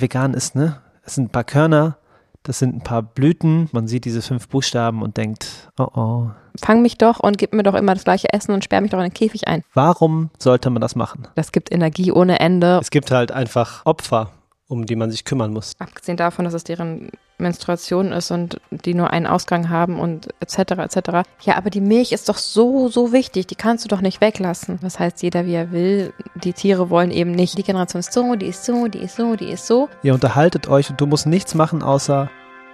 [0.00, 0.80] vegan ist, ne?
[1.04, 1.96] Es sind ein paar Körner,
[2.42, 3.68] das sind ein paar Blüten.
[3.72, 6.30] Man sieht diese fünf Buchstaben und denkt, oh oh.
[6.60, 8.98] Fang mich doch und gib mir doch immer das gleiche Essen und sperr mich doch
[8.98, 9.62] in den Käfig ein.
[9.74, 11.28] Warum sollte man das machen?
[11.34, 12.78] Das gibt Energie ohne Ende.
[12.80, 14.30] Es gibt halt einfach Opfer,
[14.68, 15.72] um die man sich kümmern muss.
[15.78, 20.72] Abgesehen davon, dass es deren Menstruation ist und die nur einen Ausgang haben und etc.
[20.72, 20.98] etc.
[21.40, 23.46] Ja, aber die Milch ist doch so, so wichtig.
[23.46, 24.78] Die kannst du doch nicht weglassen.
[24.82, 26.12] Das heißt, jeder wie er will.
[26.34, 27.56] Die Tiere wollen eben nicht.
[27.56, 29.88] Die Generation ist so, die ist so, die ist so, die ist so.
[30.02, 32.30] Ihr unterhaltet euch und du musst nichts machen, außer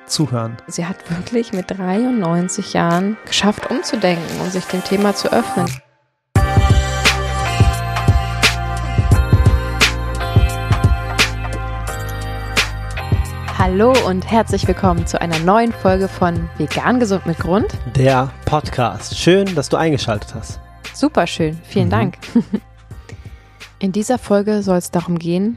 [0.06, 0.56] zuhören.
[0.66, 5.66] Sie hat wirklich mit 93 Jahren geschafft, umzudenken und sich dem Thema zu öffnen.
[13.66, 17.68] Hallo und herzlich willkommen zu einer neuen Folge von Vegan Gesund mit Grund.
[17.96, 19.16] Der Podcast.
[19.18, 20.60] Schön, dass du eingeschaltet hast.
[20.92, 21.90] Super schön, vielen Mhm.
[21.90, 22.18] Dank.
[23.78, 25.56] In dieser Folge soll es darum gehen,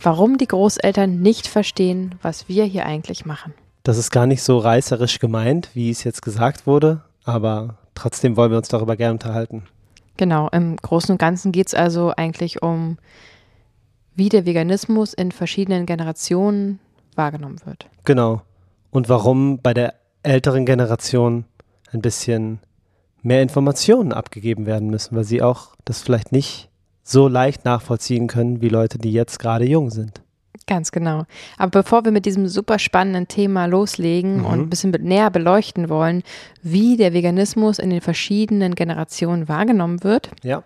[0.00, 3.52] warum die Großeltern nicht verstehen, was wir hier eigentlich machen.
[3.82, 8.52] Das ist gar nicht so reißerisch gemeint, wie es jetzt gesagt wurde, aber trotzdem wollen
[8.52, 9.64] wir uns darüber gerne unterhalten.
[10.16, 12.96] Genau, im Großen und Ganzen geht es also eigentlich um,
[14.14, 16.80] wie der Veganismus in verschiedenen Generationen
[17.18, 17.86] wahrgenommen wird.
[18.04, 18.40] Genau.
[18.90, 21.44] Und warum bei der älteren Generation
[21.92, 22.60] ein bisschen
[23.22, 26.70] mehr Informationen abgegeben werden müssen, weil sie auch das vielleicht nicht
[27.02, 30.22] so leicht nachvollziehen können wie Leute, die jetzt gerade jung sind.
[30.66, 31.24] Ganz genau.
[31.56, 34.44] Aber bevor wir mit diesem super spannenden Thema loslegen Mhm.
[34.44, 36.22] und ein bisschen näher beleuchten wollen,
[36.62, 40.62] wie der Veganismus in den verschiedenen Generationen wahrgenommen wird, Ja,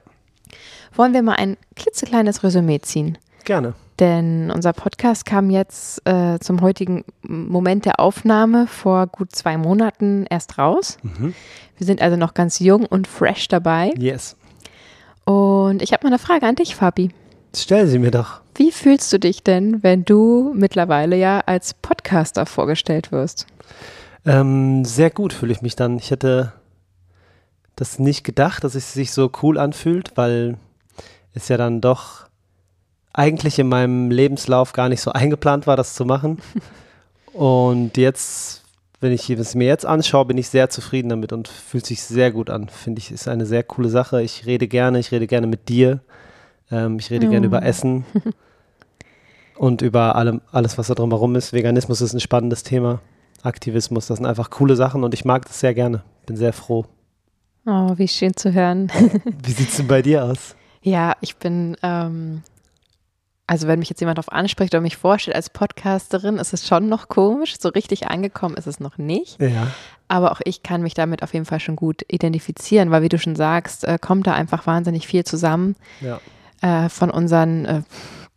[0.94, 3.16] wollen wir mal ein klitzekleines Resümee ziehen.
[3.44, 3.74] Gerne.
[3.98, 10.26] Denn unser Podcast kam jetzt äh, zum heutigen Moment der Aufnahme vor gut zwei Monaten
[10.28, 10.96] erst raus.
[11.02, 11.34] Mhm.
[11.76, 13.92] Wir sind also noch ganz jung und fresh dabei.
[13.98, 14.36] Yes.
[15.24, 17.10] Und ich habe mal eine Frage an dich, Fabi.
[17.54, 18.40] Stell sie mir doch.
[18.54, 23.46] Wie fühlst du dich denn, wenn du mittlerweile ja als Podcaster vorgestellt wirst?
[24.24, 25.98] Ähm, sehr gut fühle ich mich dann.
[25.98, 26.52] Ich hätte
[27.76, 30.56] das nicht gedacht, dass es sich so cool anfühlt, weil
[31.34, 32.26] es ja dann doch
[33.12, 36.38] eigentlich in meinem Lebenslauf gar nicht so eingeplant war, das zu machen.
[37.32, 38.62] Und jetzt,
[39.00, 42.30] wenn ich es mir jetzt anschaue, bin ich sehr zufrieden damit und fühlt sich sehr
[42.30, 42.68] gut an.
[42.68, 44.22] Finde ich, ist eine sehr coole Sache.
[44.22, 46.00] Ich rede gerne, ich rede gerne mit dir.
[46.70, 47.48] Ähm, ich rede gerne Oh.
[47.48, 48.04] über Essen
[49.56, 51.52] und über allem, alles, was da drumherum ist.
[51.52, 53.00] Veganismus ist ein spannendes Thema.
[53.42, 56.02] Aktivismus, das sind einfach coole Sachen und ich mag das sehr gerne.
[56.26, 56.86] Bin sehr froh.
[57.66, 58.90] Oh, wie schön zu hören.
[59.42, 60.54] Wie sieht es denn bei dir aus?
[60.82, 62.42] Ja, ich bin, ähm,
[63.46, 66.88] also wenn mich jetzt jemand darauf anspricht oder mich vorstellt als Podcasterin, ist es schon
[66.88, 67.56] noch komisch.
[67.60, 69.40] So richtig angekommen ist es noch nicht.
[69.40, 69.66] Ja.
[70.08, 73.18] Aber auch ich kann mich damit auf jeden Fall schon gut identifizieren, weil wie du
[73.18, 76.20] schon sagst, äh, kommt da einfach wahnsinnig viel zusammen Ja.
[76.62, 77.82] äh, von unseren äh,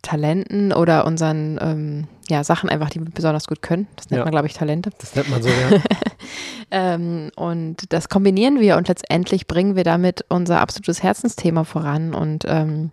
[0.01, 3.87] Talenten oder unseren ähm, ja, Sachen einfach, die wir besonders gut können.
[3.95, 4.25] Das nennt Ja.
[4.25, 4.89] man, glaube ich, Talente.
[4.99, 5.79] Das nennt man so, ja.
[6.72, 12.43] Ähm, und das kombinieren wir und letztendlich bringen wir damit unser absolutes Herzensthema voran und
[12.47, 12.91] ähm,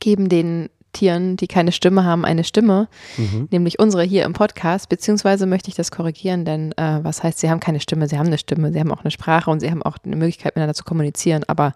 [0.00, 3.48] geben den Tieren, die keine Stimme haben, eine Stimme, mhm.
[3.50, 4.88] nämlich unsere hier im Podcast.
[4.88, 8.28] Beziehungsweise möchte ich das korrigieren, denn äh, was heißt, sie haben keine Stimme, sie haben
[8.28, 10.84] eine Stimme, sie haben auch eine Sprache und sie haben auch eine Möglichkeit, miteinander zu
[10.84, 11.74] kommunizieren, aber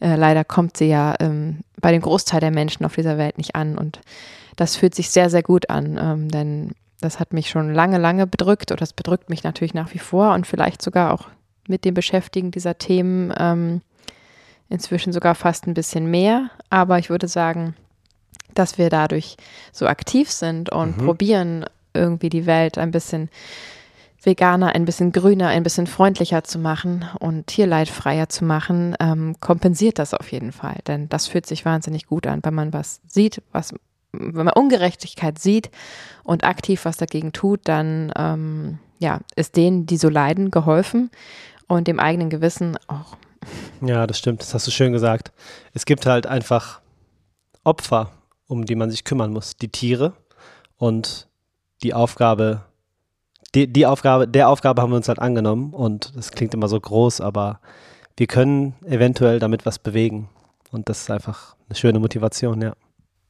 [0.00, 3.54] äh, leider kommt sie ja ähm, bei dem Großteil der Menschen auf dieser Welt nicht
[3.54, 4.00] an und
[4.56, 8.26] das fühlt sich sehr, sehr gut an, ähm, denn das hat mich schon lange, lange
[8.26, 11.28] bedrückt und das bedrückt mich natürlich nach wie vor und vielleicht sogar auch
[11.66, 13.80] mit dem Beschäftigen dieser Themen ähm,
[14.68, 16.50] inzwischen sogar fast ein bisschen mehr.
[16.70, 17.74] Aber ich würde sagen,
[18.54, 19.36] dass wir dadurch
[19.72, 21.04] so aktiv sind und Mhm.
[21.04, 21.64] probieren,
[21.94, 23.28] irgendwie die Welt ein bisschen
[24.24, 29.98] veganer, ein bisschen grüner, ein bisschen freundlicher zu machen und tierleidfreier zu machen, ähm, kompensiert
[29.98, 30.76] das auf jeden Fall.
[30.86, 33.74] Denn das fühlt sich wahnsinnig gut an, wenn man was sieht, was,
[34.12, 35.70] wenn man Ungerechtigkeit sieht
[36.22, 41.10] und aktiv was dagegen tut, dann ähm, ja, ist denen, die so leiden, geholfen
[41.66, 43.16] und dem eigenen Gewissen auch.
[43.84, 44.40] ja, das stimmt.
[44.42, 45.32] Das hast du schön gesagt.
[45.74, 46.80] Es gibt halt einfach
[47.64, 48.12] Opfer,
[48.52, 49.56] um die man sich kümmern muss.
[49.56, 50.12] Die Tiere
[50.76, 51.26] und
[51.82, 52.60] die Aufgabe,
[53.54, 56.78] die, die Aufgabe, der Aufgabe haben wir uns halt angenommen und das klingt immer so
[56.78, 57.60] groß, aber
[58.16, 60.28] wir können eventuell damit was bewegen.
[60.70, 62.72] Und das ist einfach eine schöne Motivation, ja.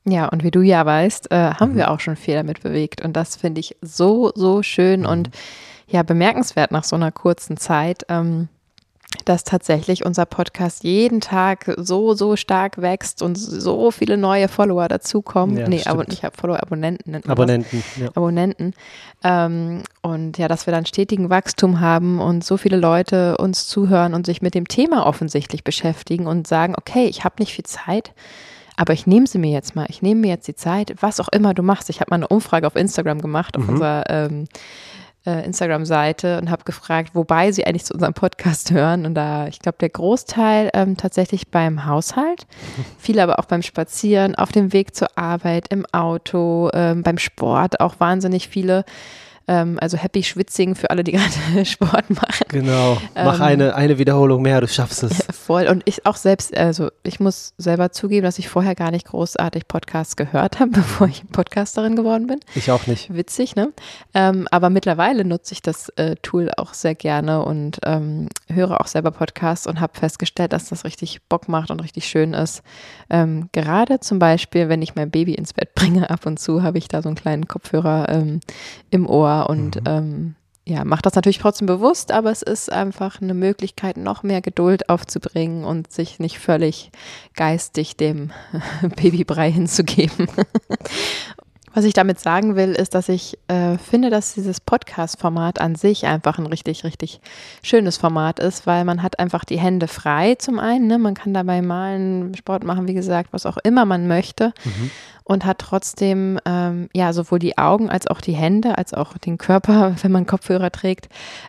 [0.05, 1.77] Ja, und wie du ja weißt, äh, haben Mhm.
[1.77, 3.01] wir auch schon viel damit bewegt.
[3.05, 5.07] Und das finde ich so, so schön Mhm.
[5.07, 5.31] und
[5.87, 8.49] ja, bemerkenswert nach so einer kurzen Zeit, ähm,
[9.25, 14.89] dass tatsächlich unser Podcast jeden Tag so, so stark wächst und so viele neue Follower
[14.89, 15.57] dazukommen.
[15.57, 16.13] Ja, nee, stimmt.
[16.13, 17.11] ich habe Follower, Abonnenten.
[17.13, 17.43] nennt man das.
[17.43, 18.09] Abonnenten, ja.
[18.15, 18.75] Abonnenten.
[19.23, 24.15] Ähm, und ja, dass wir dann stetigen Wachstum haben und so viele Leute uns zuhören
[24.15, 28.13] und sich mit dem Thema offensichtlich beschäftigen und sagen, okay, ich habe nicht viel Zeit,
[28.77, 29.85] Aber ich nehme sie mir jetzt mal.
[29.91, 31.91] Ich nehme mir jetzt die Zeit, was auch immer du machst.
[31.91, 33.69] Ich habe mal eine Umfrage auf Instagram gemacht, auf Mhm.
[33.69, 34.47] unserer ähm,
[35.27, 39.07] äh, Instagram-Seite und habe gefragt, wobei sie eigentlich zu unserem Podcast hören.
[39.07, 42.47] Und da, ich glaube, der Großteil ähm, tatsächlich beim Haushalt,
[42.99, 47.81] viele aber auch beim Spazieren, auf dem Weg zur Arbeit, im Auto, ähm, beim Sport,
[47.81, 48.85] auch wahnsinnig viele.
[49.49, 51.13] Ähm, also Happy Schwitzing für alle, die
[51.53, 52.47] gerade Sport machen.
[52.49, 52.99] Genau.
[53.15, 55.25] Mach Ähm, eine, eine Wiederholung mehr, du schaffst es.
[55.33, 55.67] Voll.
[55.67, 59.69] Und ich auch selbst, also ich muss selber zugeben, dass ich vorher gar nicht großartig
[59.69, 62.41] Podcasts gehört habe, bevor ich Podcasterin geworden bin.
[62.55, 63.15] Ich auch nicht.
[63.15, 63.73] Witzig, ne?
[64.15, 68.87] Ähm, aber mittlerweile nutze ich das äh, Tool auch sehr gerne und ähm, höre auch
[68.87, 72.63] selber Podcasts und habe festgestellt, dass das richtig Bock macht und richtig schön ist.
[73.11, 76.79] Ähm, gerade zum Beispiel, wenn ich mein Baby ins Bett bringe, ab und zu habe
[76.79, 78.41] ich da so einen kleinen Kopfhörer ähm,
[78.91, 80.35] im Ohr und ähm,
[80.65, 84.89] ja, macht das natürlich trotzdem bewusst, aber es ist einfach eine Möglichkeit, noch mehr Geduld
[84.89, 86.93] aufzubringen und sich nicht völlig
[87.35, 88.31] geistig dem
[88.97, 90.29] Babybrei hinzugeben.
[91.75, 96.07] Was ich damit sagen will, ist, dass ich äh, finde, dass dieses Podcast-Format an sich
[96.07, 97.21] einfach ein richtig, richtig
[97.63, 100.87] schönes Format ist, weil man hat einfach die Hände frei zum einen.
[100.87, 100.99] Ne?
[100.99, 104.53] Man kann dabei malen, Sport machen, wie gesagt, was auch immer man möchte
[105.25, 109.39] und hat trotzdem ähm, ja sowohl die Augen als auch die Hände, als auch den
[109.39, 111.09] Körper, wenn man Kopfhörer trägt,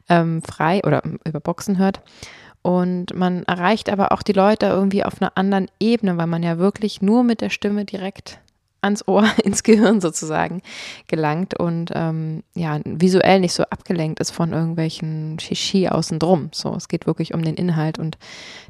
[0.10, 2.02] ähm, frei oder über Boxen hört.
[2.62, 6.58] Und man erreicht aber auch die Leute irgendwie auf einer anderen Ebene, weil man ja
[6.58, 8.40] wirklich nur mit der Stimme direkt
[8.84, 10.62] ans Ohr, ins Gehirn sozusagen
[11.08, 16.50] gelangt und ähm, ja, visuell nicht so abgelenkt ist von irgendwelchen Shishi außen drum.
[16.54, 18.18] So, es geht wirklich um den Inhalt und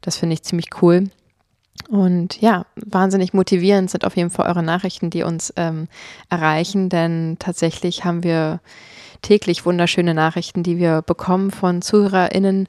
[0.02, 1.10] das finde ich ziemlich cool.
[1.90, 5.88] Und ja, wahnsinnig motivierend sind auf jeden Fall eure Nachrichten, die uns ähm,
[6.30, 8.62] erreichen, denn tatsächlich haben wir
[9.22, 12.68] täglich wunderschöne Nachrichten, die wir bekommen von ZuhörerInnen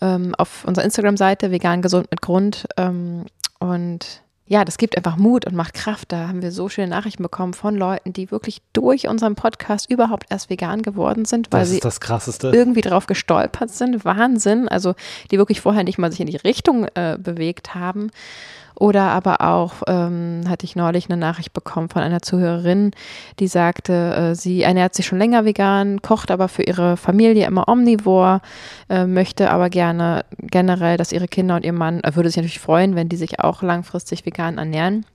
[0.00, 2.66] ähm, auf unserer Instagram-Seite vegan gesund mit Grund.
[2.76, 3.24] Ähm,
[3.60, 6.12] und ja, das gibt einfach Mut und macht Kraft.
[6.12, 10.26] Da haben wir so schöne Nachrichten bekommen von Leuten, die wirklich durch unseren Podcast überhaupt
[10.28, 11.80] erst vegan geworden sind, weil sie
[12.52, 14.04] irgendwie drauf gestolpert sind.
[14.04, 14.68] Wahnsinn.
[14.68, 14.94] Also
[15.30, 18.10] die wirklich vorher nicht mal sich in die Richtung äh, bewegt haben.
[18.76, 22.90] Oder aber auch, ähm, hatte ich neulich eine Nachricht bekommen von einer Zuhörerin,
[23.38, 27.68] die sagte, äh, sie ernährt sich schon länger vegan, kocht aber für ihre Familie immer
[27.68, 28.40] omnivor,
[28.88, 32.60] äh, möchte aber gerne generell, dass ihre Kinder und ihr Mann, äh, würde sich natürlich
[32.60, 35.06] freuen, wenn die sich auch langfristig vegan ernähren.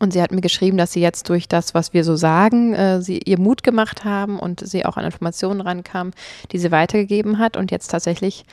[0.00, 3.02] Und sie hat mir geschrieben, dass sie jetzt durch das, was wir so sagen, äh,
[3.02, 6.12] sie ihr Mut gemacht haben und sie auch an Informationen rankam,
[6.52, 8.44] die sie weitergegeben hat und jetzt tatsächlich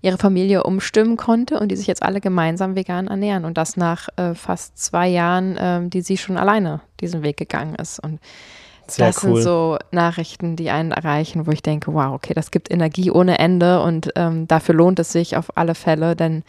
[0.00, 4.08] ihre Familie umstimmen konnte und die sich jetzt alle gemeinsam vegan ernähren und das nach
[4.16, 8.00] äh, fast zwei Jahren, ähm, die sie schon alleine diesen Weg gegangen ist.
[8.00, 8.20] Und
[8.86, 9.36] Sehr das cool.
[9.36, 13.38] sind so Nachrichten, die einen erreichen, wo ich denke, wow, okay, das gibt Energie ohne
[13.38, 16.44] Ende und ähm, dafür lohnt es sich auf alle Fälle, denn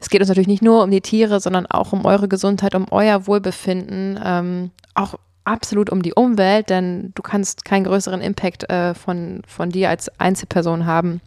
[0.00, 2.86] es geht uns natürlich nicht nur um die Tiere, sondern auch um eure Gesundheit, um
[2.90, 5.14] euer Wohlbefinden, ähm, auch
[5.44, 10.08] absolut um die Umwelt, denn du kannst keinen größeren Impact äh, von, von dir als
[10.20, 11.20] Einzelperson haben,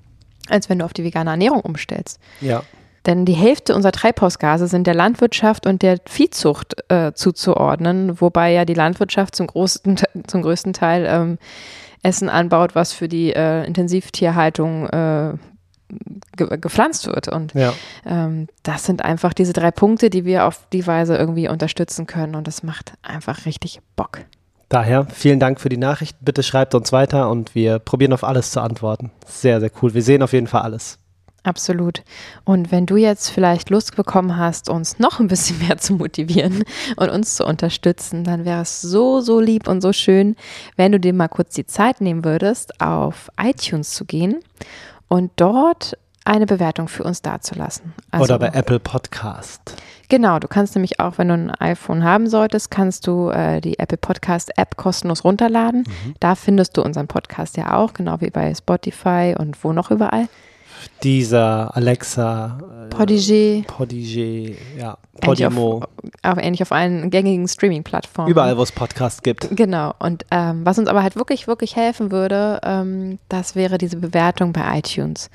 [0.50, 2.20] als wenn du auf die vegane Ernährung umstellst.
[2.40, 2.64] ja.
[3.08, 8.64] Denn die Hälfte unserer Treibhausgase sind der Landwirtschaft und der Viehzucht äh, zuzuordnen, wobei ja
[8.64, 9.98] die Landwirtschaft zum, großen,
[10.28, 11.38] zum größten Teil ähm,
[12.04, 15.34] Essen anbaut, was für die äh, Intensivtierhaltung äh,
[16.38, 17.28] ge gepflanzt wird.
[17.28, 17.74] Und Ja.
[18.06, 22.36] ähm, das sind einfach diese drei Punkte, die wir auf die Weise irgendwie unterstützen können.
[22.36, 24.20] Und das macht einfach richtig Bock.
[24.70, 26.16] Daher vielen Dank für die Nachricht.
[26.22, 29.12] Bitte schreibt uns weiter und wir probieren auf alles zu antworten.
[29.26, 29.94] Sehr, sehr cool.
[29.94, 30.98] Wir sehen auf jeden Fall alles.
[31.44, 32.04] Absolut.
[32.46, 36.64] Und wenn du jetzt vielleicht Lust bekommen hast, uns noch ein bisschen mehr zu motivieren
[36.98, 40.36] und uns zu unterstützen, dann wäre es so, so lieb und so schön,
[40.78, 44.40] wenn du dir mal kurz die Zeit nehmen würdest, auf iTunes zu gehen
[45.12, 47.94] und dort eine Bewertung für uns dazulassen.
[48.12, 49.76] Also, Oder bei Apple Podcast.
[50.08, 53.78] Genau, du kannst nämlich auch, wenn du ein iPhone haben solltest, kannst du äh, die
[53.78, 55.84] Apple Podcast App kostenlos runterladen.
[56.22, 60.30] Da findest du unseren Podcast ja auch, genau wie bei Spotify und wo noch überall.
[61.04, 62.58] Dieser Alexa,
[62.92, 65.84] äh, Podigé, ja, Podimo.
[66.24, 68.30] auch ähnlich auf allen gängigen Streaming-Plattformen.
[68.30, 69.56] Überall, wo es Podcasts gibt.
[69.56, 69.94] Genau.
[70.00, 74.54] Und ähm, was uns aber halt wirklich, wirklich helfen würde, ähm, das wäre diese Bewertung
[74.54, 75.30] bei iTunes.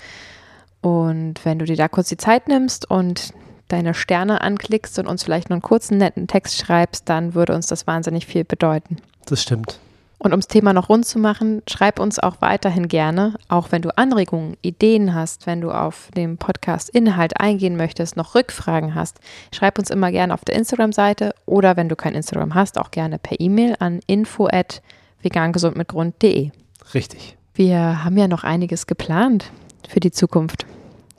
[0.80, 3.32] Und wenn du dir da kurz die Zeit nimmst und
[3.68, 7.66] deine Sterne anklickst und uns vielleicht noch einen kurzen, netten Text schreibst, dann würde uns
[7.66, 8.98] das wahnsinnig viel bedeuten.
[9.26, 9.80] Das stimmt.
[10.18, 13.82] Und um das Thema noch rund zu machen, schreib uns auch weiterhin gerne, auch wenn
[13.82, 19.20] du Anregungen, Ideen hast, wenn du auf dem Podcast Inhalt eingehen möchtest, noch Rückfragen hast,
[19.54, 23.18] schreib uns immer gerne auf der Instagram-Seite oder wenn du kein Instagram hast, auch gerne
[23.18, 24.80] per E-Mail an info at
[25.20, 26.50] vegangesundmitgrund.de.
[26.94, 27.37] Richtig.
[27.54, 29.50] Wir haben ja noch einiges geplant
[29.88, 30.66] für die Zukunft.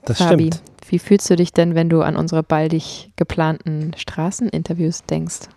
[0.05, 0.61] Das Fabi, stimmt.
[0.89, 5.49] wie fühlst du dich denn, wenn du an unsere baldig geplanten Straßeninterviews denkst?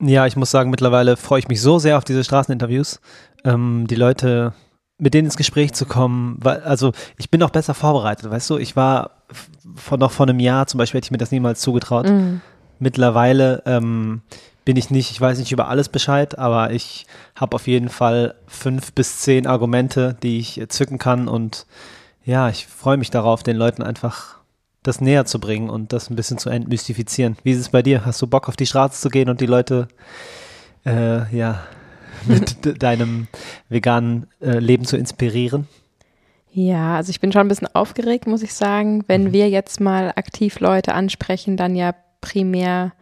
[0.00, 3.00] Ja, ich muss sagen, mittlerweile freue ich mich so sehr auf diese Straßeninterviews.
[3.44, 4.52] Ähm, die Leute,
[4.98, 8.58] mit denen ins Gespräch zu kommen, weil, also ich bin auch besser vorbereitet, weißt du?
[8.58, 9.10] Ich war
[9.74, 12.08] vor, noch vor einem Jahr zum Beispiel, hätte ich mir das niemals zugetraut.
[12.08, 12.40] Mhm.
[12.78, 14.22] Mittlerweile ähm,
[14.64, 18.34] bin ich nicht, ich weiß nicht über alles Bescheid, aber ich habe auf jeden Fall
[18.46, 21.66] fünf bis zehn Argumente, die ich zücken kann und
[22.24, 24.37] ja, ich freue mich darauf, den Leuten einfach
[24.82, 27.36] das näher zu bringen und das ein bisschen zu entmystifizieren.
[27.42, 28.04] Wie ist es bei dir?
[28.04, 29.88] Hast du Bock auf die Straße zu gehen und die Leute
[30.86, 31.64] äh, ja
[32.26, 33.28] mit deinem
[33.68, 35.66] veganen äh, Leben zu inspirieren?
[36.50, 39.04] Ja, also ich bin schon ein bisschen aufgeregt, muss ich sagen.
[39.06, 39.32] Wenn Mhm.
[39.32, 42.92] wir jetzt mal aktiv Leute ansprechen, dann ja primär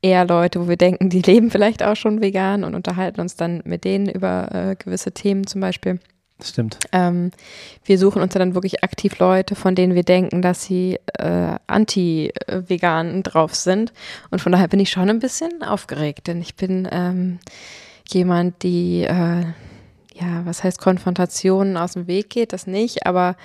[0.00, 3.62] eher Leute, wo wir denken, die leben vielleicht auch schon vegan und unterhalten uns dann
[3.64, 6.00] mit denen über äh, gewisse Themen zum Beispiel.
[6.44, 6.78] Stimmt.
[6.92, 7.30] Ähm,
[7.84, 13.22] wir suchen uns dann wirklich aktiv Leute, von denen wir denken, dass sie äh, anti-vegan
[13.22, 13.92] drauf sind.
[14.30, 17.38] Und von daher bin ich schon ein bisschen aufgeregt, denn ich bin ähm,
[18.08, 19.44] jemand, die, äh,
[20.14, 23.36] ja, was heißt Konfrontationen aus dem Weg geht, das nicht, aber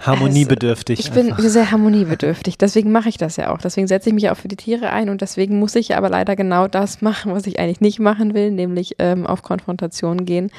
[0.00, 0.98] Harmoniebedürftig.
[0.98, 1.42] ich bin einfach.
[1.44, 2.58] sehr harmoniebedürftig.
[2.58, 3.58] Deswegen mache ich das ja auch.
[3.58, 6.34] Deswegen setze ich mich auch für die Tiere ein und deswegen muss ich aber leider
[6.34, 10.50] genau das machen, was ich eigentlich nicht machen will, nämlich ähm, auf Konfrontation gehen.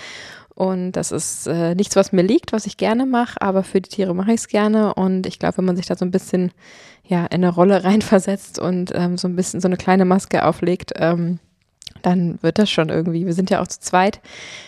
[0.56, 3.90] Und das ist äh, nichts, was mir liegt, was ich gerne mache, aber für die
[3.90, 4.94] Tiere mache ich es gerne.
[4.94, 6.52] Und ich glaube, wenn man sich da so ein bisschen
[7.06, 10.94] ja, in eine Rolle reinversetzt und ähm, so ein bisschen so eine kleine Maske auflegt,
[10.98, 11.40] ähm,
[12.02, 13.26] dann wird das schon irgendwie.
[13.26, 14.20] Wir sind ja auch zu zweit.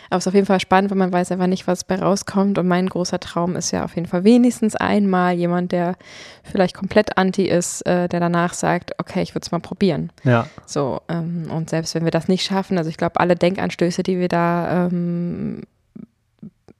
[0.09, 2.57] Aber es ist auf jeden Fall spannend, weil man weiß einfach nicht, was bei rauskommt.
[2.57, 5.95] Und mein großer Traum ist ja auf jeden Fall wenigstens einmal jemand, der
[6.43, 10.11] vielleicht komplett anti ist, äh, der danach sagt, okay, ich würde es mal probieren.
[10.23, 14.03] ja, So, ähm, und selbst wenn wir das nicht schaffen, also ich glaube, alle Denkanstöße,
[14.03, 15.63] die wir da ähm,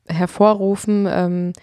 [0.08, 1.54] hervorrufen, ähm,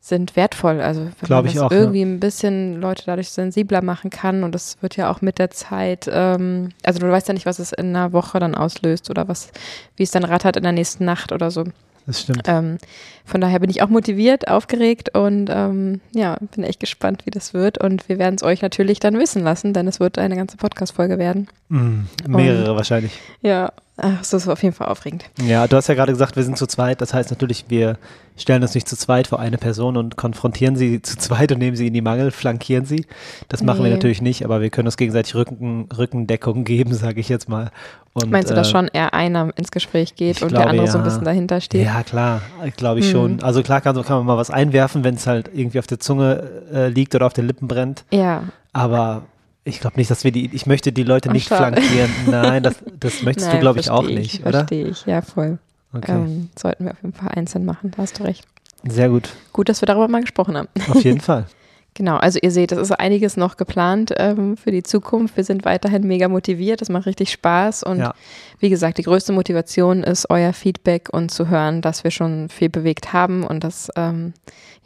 [0.00, 0.80] sind wertvoll.
[0.80, 1.78] Also wenn Glaub man ich das auch, ja.
[1.78, 5.50] irgendwie ein bisschen Leute dadurch sensibler machen kann und das wird ja auch mit der
[5.50, 9.28] Zeit, ähm, also du weißt ja nicht, was es in einer Woche dann auslöst oder
[9.28, 9.52] was,
[9.96, 11.64] wie es dann rattert in der nächsten Nacht oder so.
[12.06, 12.42] das stimmt.
[12.46, 12.78] Ähm,
[13.24, 17.54] von daher bin ich auch motiviert, aufgeregt und ähm, ja, bin echt gespannt, wie das
[17.54, 17.78] wird.
[17.78, 21.18] Und wir werden es euch natürlich dann wissen lassen, denn es wird eine ganze Podcast-Folge
[21.18, 21.48] werden.
[21.68, 23.12] Mm, mehrere wahrscheinlich.
[23.40, 25.24] Ja, ach, das ist auf jeden Fall aufregend.
[25.46, 27.00] Ja, du hast ja gerade gesagt, wir sind zu zweit.
[27.00, 27.96] Das heißt natürlich, wir
[28.36, 31.76] stellen uns nicht zu zweit vor eine Person und konfrontieren sie zu zweit und nehmen
[31.76, 33.06] sie in die Mangel, flankieren sie.
[33.48, 33.94] Das machen wir Nee.
[33.96, 37.70] natürlich nicht, aber wir können uns gegenseitig Rücken, Rückendeckung geben, sage ich jetzt mal.
[38.14, 40.86] Und, Meinst du, dass äh, schon eher einer ins Gespräch geht und glaube, der andere
[40.86, 41.04] so ein ja.
[41.04, 41.86] bisschen dahinter steht?
[41.86, 42.42] Ja, klar,
[42.76, 43.10] glaube ich.
[43.12, 43.42] Schon.
[43.42, 46.42] Also klar kann, kann man mal was einwerfen, wenn es halt irgendwie auf der Zunge
[46.72, 48.04] äh, liegt oder auf den Lippen brennt.
[48.10, 49.22] Ja, Aber
[49.64, 51.80] ich glaube nicht, dass wir die, ich möchte die Leute nicht schade.
[51.80, 52.10] flankieren.
[52.30, 54.50] Nein, das, das möchtest du, Nein, glaube ich, auch nicht, oder?
[54.60, 55.58] Verstehe ich, ja, voll.
[55.94, 58.44] Okay, Ähm, sollten wir auf jeden Fall einzeln machen, da hast du recht.
[58.88, 59.28] sehr gut.
[59.52, 60.68] Gut, dass wir darüber mal gesprochen haben.
[60.90, 61.46] Auf jeden Fall.
[61.94, 65.36] Genau, also ihr seht, es ist einiges noch geplant ähm, für die Zukunft.
[65.36, 68.14] Wir sind weiterhin mega motiviert, es macht richtig Spaß und Ja.
[68.60, 72.70] wie gesagt, die größte Motivation ist euer Feedback und zu hören, dass wir schon viel
[72.70, 74.32] bewegt haben und das ähm,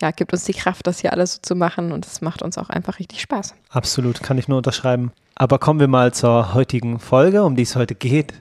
[0.03, 2.59] ja, gibt uns die Kraft, das hier alles so zu machen und es macht uns
[2.59, 3.55] auch einfach richtig Spaß.
[3.71, 5.13] Absolut, kann ich nur unterschreiben.
[5.37, 8.35] Aber kommen wir mal zur heutigen Folge, um die es heute geht.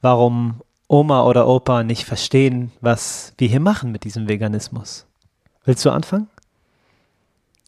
[0.00, 5.04] Warum Oma oder Opa nicht verstehen, was wir hier machen mit diesem Veganismus.
[5.64, 6.28] Willst du anfangen?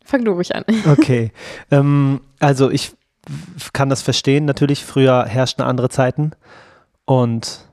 [0.09, 0.65] Fang du ruhig an.
[0.87, 1.33] Okay.
[1.71, 2.93] ähm, also ich
[3.75, 4.47] kann das verstehen.
[4.47, 6.33] Natürlich, früher herrschten andere Zeiten
[7.05, 7.69] und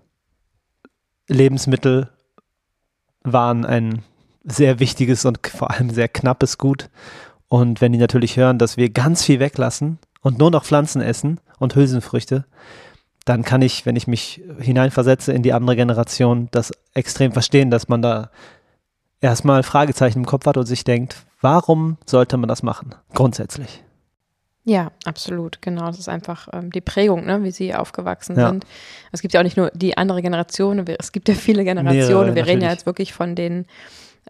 [1.29, 2.09] Lebensmittel
[3.23, 4.03] waren ein
[4.43, 6.89] sehr wichtiges und vor allem sehr knappes Gut.
[7.47, 11.39] Und wenn die natürlich hören, dass wir ganz viel weglassen und nur noch Pflanzen essen
[11.57, 12.43] und Hülsenfrüchte,
[13.23, 17.87] dann kann ich, wenn ich mich hineinversetze in die andere Generation, das extrem verstehen, dass
[17.87, 18.29] man da
[19.29, 22.95] erstmal Fragezeichen im Kopf hat und sich denkt, warum sollte man das machen?
[23.13, 23.83] Grundsätzlich.
[24.67, 25.85] Ja, absolut, genau.
[25.85, 28.49] Das ist einfach ähm, die Prägung, ne, wie sie aufgewachsen Ja.
[28.49, 28.65] sind.
[29.11, 32.07] Es gibt ja auch nicht nur die andere Generation, es gibt ja viele Generationen.
[32.07, 32.71] Mehrere, wir reden ja natürlich.
[32.71, 33.65] jetzt wirklich von den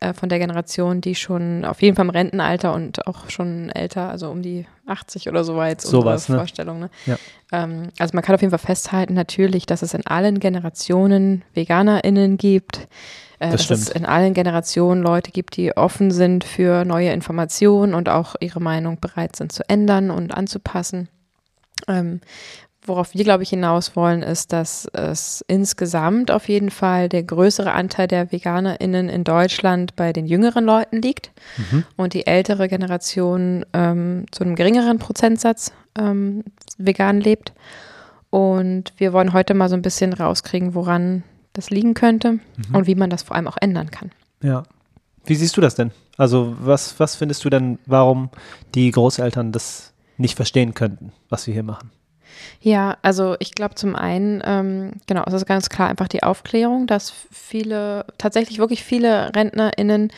[0.01, 4.09] äh, von der Generation, die schon auf jeden Fall im Rentenalter und auch schon älter,
[4.09, 6.37] also um die 80 oder so war jetzt Sowas, unsere ne?
[6.39, 6.79] Vorstellung.
[6.79, 6.89] Ne?
[7.05, 7.17] Ja.
[7.53, 12.35] Ähm, also man kann auf jeden Fall festhalten, natürlich, dass es in allen Generationen VeganerInnen
[12.35, 12.89] gibt.
[13.39, 13.97] Äh, Das dass es stimmt.
[13.97, 18.99] in allen Generationen Leute gibt, die offen sind für neue Informationen und auch ihre Meinung
[18.99, 21.09] bereit sind zu ändern und anzupassen.
[21.87, 22.21] Ähm,
[22.87, 27.71] worauf wir, glaube ich, hinaus wollen, ist, dass es insgesamt auf jeden Fall der größere
[27.73, 31.83] Anteil der VeganerInnen in Deutschland bei den jüngeren Leuten liegt Mhm.
[31.97, 36.43] und die ältere Generation ähm, zu einem geringeren Prozentsatz ähm,
[36.77, 37.53] vegan lebt.
[38.29, 41.23] Und wir wollen heute mal so ein bisschen rauskriegen, woran
[41.55, 42.41] das liegen könnte Mhm.
[42.75, 44.11] und wie man das vor allem auch ändern kann.
[44.43, 44.63] Ja.
[45.25, 45.91] Wie siehst du das denn?
[46.17, 48.29] Also was, was findest du denn, warum
[48.75, 51.89] die Großeltern das nicht verstehen könnten, was wir hier machen?
[52.61, 56.85] Ja, also ich glaube zum einen, ähm, genau, es ist ganz klar einfach die Aufklärung,
[56.85, 60.11] dass viele, tatsächlich wirklich viele RentnerInnen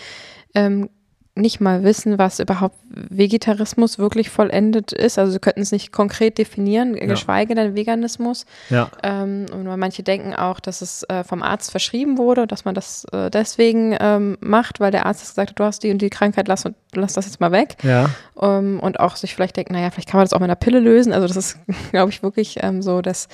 [0.55, 0.89] ähm,
[1.37, 5.17] nicht mal wissen, was überhaupt Vegetarismus wirklich vollendet ist.
[5.17, 7.05] Also sie könnten es nicht konkret definieren, ja.
[7.05, 8.45] geschweige denn Veganismus.
[8.69, 8.89] Ja.
[9.03, 13.05] Ähm, und manche denken auch, dass es äh, vom Arzt verschrieben wurde, dass man das
[13.11, 16.47] äh, deswegen ähm, macht, weil der Arzt gesagt hat, du hast die und die Krankheit,
[16.47, 17.77] lass, lass das jetzt mal weg.
[17.83, 18.09] Ja.
[18.41, 20.79] Ähm, und auch sich vielleicht denken, naja, vielleicht kann man das auch mit einer Pille
[20.79, 21.13] lösen.
[21.13, 21.59] Also das ist,
[21.91, 23.27] glaube ich, wirklich ähm, so, dass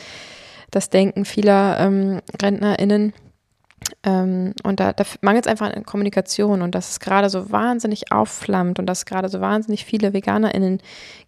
[0.72, 3.14] das Denken vieler ähm, RentnerInnen.
[4.06, 8.12] Ähm, und da, da mangelt es einfach an Kommunikation und dass es gerade so wahnsinnig
[8.12, 10.80] aufflammt und dass es gerade so wahnsinnig viele VeganerInnen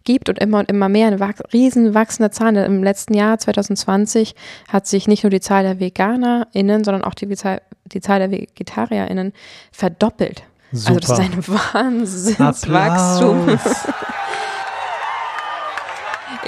[0.04, 1.18] gibt und immer und immer mehr, eine
[1.52, 2.56] riesen wachsende Zahl.
[2.56, 4.34] Im letzten Jahr, 2020,
[4.68, 9.32] hat sich nicht nur die Zahl der VeganerInnen, sondern auch die, die Zahl der VegetarierInnen
[9.72, 10.42] verdoppelt.
[10.72, 10.96] Super.
[10.96, 13.58] Also das ist ein Wahnsinnswachstum.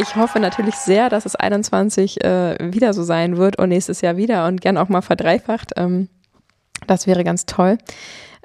[0.01, 4.17] Ich hoffe natürlich sehr, dass es 21 äh, wieder so sein wird und nächstes Jahr
[4.17, 5.73] wieder und gern auch mal verdreifacht.
[5.77, 6.09] Ähm,
[6.87, 7.79] das wäre ganz toll.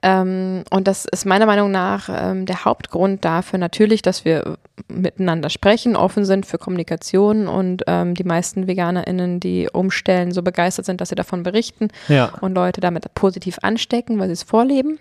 [0.03, 4.57] Ähm, und das ist meiner Meinung nach ähm, der Hauptgrund dafür natürlich, dass wir
[4.89, 10.85] miteinander sprechen, offen sind für Kommunikation und ähm, die meisten VeganerInnen, die umstellen, so begeistert
[10.85, 12.33] sind, dass sie davon berichten ja.
[12.41, 14.99] und Leute damit positiv anstecken, weil sie es vorleben.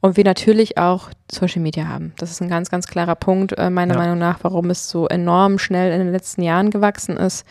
[0.00, 2.12] Und wir natürlich auch Social Media haben.
[2.18, 4.00] Das ist ein ganz, ganz klarer Punkt, äh, meiner ja.
[4.00, 7.44] Meinung nach, warum es so enorm schnell in den letzten Jahren gewachsen ist,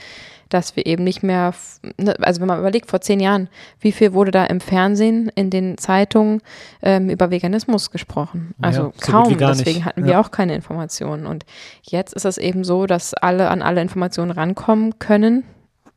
[0.49, 1.53] dass wir eben nicht mehr,
[1.97, 3.49] ne, also wenn man überlegt, vor zehn Jahren,
[3.79, 6.41] wie viel wurde da im Fernsehen, in den Zeitungen
[6.81, 8.53] ähm, über Veganismus gesprochen?
[8.61, 9.37] Also ja, kaum.
[9.37, 10.21] Deswegen hatten wir ja.
[10.21, 11.25] auch keine Informationen.
[11.25, 11.45] Und
[11.83, 15.43] jetzt ist es eben so, dass alle an alle Informationen rankommen können.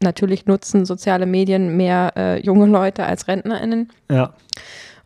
[0.02, 3.90] Natürlich nutzen soziale Medien mehr äh, junge Leute als RentnerInnen.
[4.10, 4.34] Ja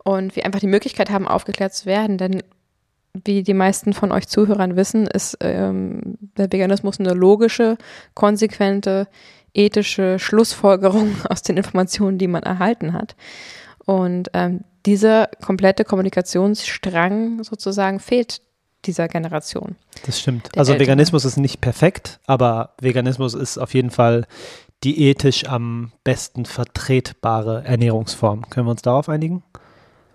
[0.04, 2.18] und wir einfach die Möglichkeit haben, aufgeklärt zu werden.
[2.18, 2.42] Denn
[3.24, 7.76] wie die meisten von euch Zuhörern wissen, ist ähm, der Veganismus eine logische,
[8.14, 9.08] konsequente,
[9.54, 13.16] ethische Schlussfolgerung aus den Informationen, die man erhalten hat.
[13.86, 18.40] Und ähm, dieser komplette Kommunikationsstrang sozusagen fehlt
[18.84, 19.76] dieser Generation.
[20.04, 20.50] Das stimmt.
[20.58, 20.86] Also Eltern.
[20.86, 24.26] Veganismus ist nicht perfekt, aber Veganismus ist auf jeden Fall
[24.82, 28.50] die ethisch am besten vertretbare Ernährungsform.
[28.50, 29.42] Können wir uns darauf einigen?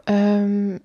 [0.06, 0.82] Ähm,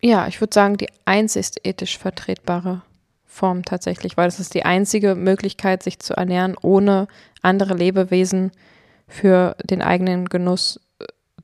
[0.00, 2.82] ja, ich würde sagen, die einzigst ethisch vertretbare
[3.24, 7.08] Form tatsächlich, weil es ist die einzige Möglichkeit, sich zu ernähren, ohne
[7.44, 8.52] andere Lebewesen
[9.06, 10.80] für den eigenen Genuss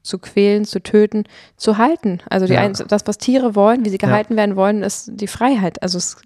[0.03, 1.25] zu quälen, zu töten,
[1.57, 2.21] zu halten.
[2.31, 2.61] Also ja.
[2.61, 4.39] ein, das, was Tiere wollen, wie sie gehalten ja.
[4.39, 5.83] werden wollen, ist die Freiheit.
[5.83, 6.17] Also es,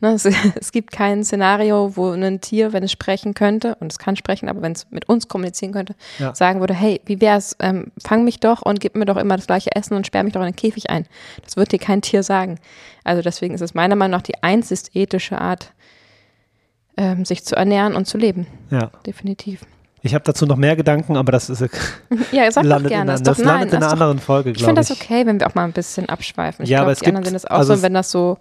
[0.00, 0.24] ne, es,
[0.60, 4.48] es, gibt kein Szenario, wo ein Tier, wenn es sprechen könnte, und es kann sprechen,
[4.48, 6.34] aber wenn es mit uns kommunizieren könnte, ja.
[6.34, 9.46] sagen würde, hey, wie wär's, ähm, fang mich doch und gib mir doch immer das
[9.46, 11.06] gleiche Essen und sperr mich doch in den Käfig ein.
[11.44, 12.58] Das wird dir kein Tier sagen.
[13.04, 15.72] Also deswegen ist es meiner Meinung nach die einzig ethische Art,
[16.96, 18.46] ähm, sich zu ernähren und zu leben.
[18.70, 18.90] Ja.
[19.06, 19.60] Definitiv.
[20.04, 21.60] Ich habe dazu noch mehr Gedanken, aber das ist
[22.32, 23.12] ja, sag landet, gerne.
[23.12, 24.60] In, das doch, landet nein, in einer anderen Folge, glaube ich.
[24.60, 26.64] Ich finde das okay, wenn wir auch mal ein bisschen abschweifen.
[26.64, 27.74] Ich ja, glaub, aber es die gibt, anderen sehen das auch also so.
[27.74, 28.38] Und wenn das so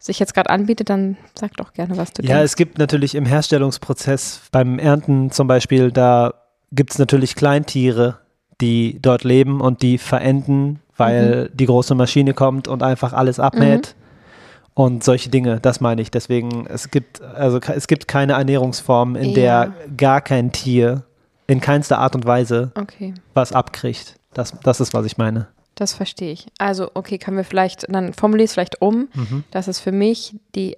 [0.00, 2.38] sich jetzt gerade anbietet, dann sag doch gerne, was du ja, denkst.
[2.38, 6.34] Ja, es gibt natürlich im Herstellungsprozess, beim Ernten zum Beispiel, da
[6.72, 8.18] gibt es natürlich Kleintiere,
[8.60, 11.56] die dort leben und die verenden, weil mhm.
[11.56, 13.94] die große Maschine kommt und einfach alles abmäht.
[13.96, 14.07] Mhm
[14.78, 16.12] und solche Dinge, das meine ich.
[16.12, 19.34] Deswegen, es gibt, also es gibt keine Ernährungsform, in ja.
[19.34, 21.02] der gar kein Tier
[21.48, 23.12] in keinster Art und Weise okay.
[23.34, 24.20] was abkriegt.
[24.34, 25.48] Das, das ist, was ich meine.
[25.74, 26.46] Das verstehe ich.
[26.58, 29.42] Also, okay, können wir vielleicht, dann formuliere es vielleicht um, mhm.
[29.50, 30.76] dass es für mich die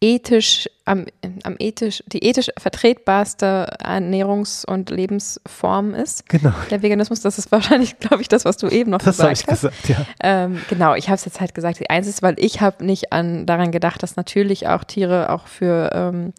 [0.00, 1.06] ethisch, am,
[1.44, 6.28] am ethisch, die ethisch vertretbarste Ernährungs- und Lebensform ist.
[6.28, 6.52] Genau.
[6.70, 9.40] Der Veganismus, das ist wahrscheinlich, glaube ich, das, was du eben noch das gesagt hast.
[9.40, 10.06] Ich gesagt, ja.
[10.20, 13.46] Ähm, genau, ich habe es jetzt halt gesagt, die einzige, weil ich habe nicht an,
[13.46, 16.32] daran gedacht, dass natürlich auch Tiere auch für ähm,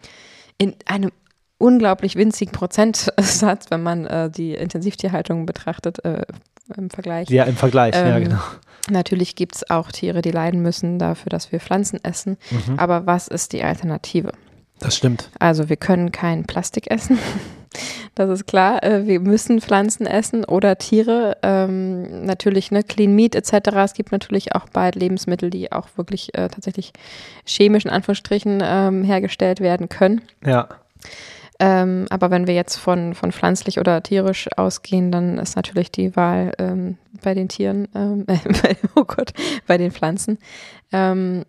[0.57, 1.11] in einem
[1.57, 6.25] unglaublich winzigen Prozentsatz, wenn man äh, die Intensivtierhaltung betrachtet, äh,
[6.75, 7.29] im Vergleich.
[7.29, 8.39] Ja, im Vergleich, ähm, ja, genau.
[8.89, 12.37] Natürlich gibt es auch Tiere, die leiden müssen dafür, dass wir Pflanzen essen.
[12.51, 12.77] Mhm.
[12.77, 14.31] Aber was ist die Alternative?
[14.79, 15.29] Das stimmt.
[15.39, 17.17] Also wir können kein Plastik essen.
[18.17, 18.81] Das ist klar.
[18.83, 21.35] Äh, wir müssen Pflanzen essen oder Tiere.
[21.43, 23.75] Ähm, natürlich, ne, Clean Meat etc.
[23.83, 26.93] Es gibt natürlich auch bald Lebensmittel, die auch wirklich äh, tatsächlich
[27.45, 30.21] chemisch in Anführungsstrichen ähm, hergestellt werden können.
[30.45, 30.69] Ja.
[31.59, 36.15] Ähm, aber wenn wir jetzt von, von pflanzlich oder tierisch ausgehen, dann ist natürlich die
[36.15, 39.31] Wahl ähm, bei den Tieren, ähm, äh, oh Gott,
[39.65, 40.37] bei den Pflanzen.
[40.91, 41.45] Ähm,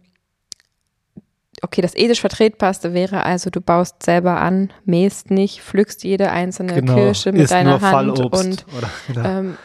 [1.63, 6.75] okay, das ethisch vertretbarste wäre also, du baust selber an, mähst nicht, pflückst jede einzelne
[6.75, 6.95] genau.
[6.95, 9.57] Kirsche mit deiner Hand Fallobst und oder, ähm,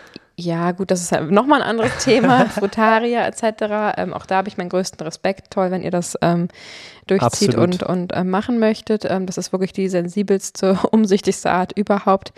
[0.41, 3.97] Ja, gut, das ist ja nochmal ein anderes Thema, Frutaria etc.
[3.97, 5.51] Ähm, auch da habe ich meinen größten Respekt.
[5.51, 6.47] Toll, wenn ihr das ähm,
[7.05, 7.81] durchzieht Absolut.
[7.81, 9.05] und, und äh, machen möchtet.
[9.05, 12.33] Ähm, das ist wirklich die sensibelste, umsichtigste Art überhaupt.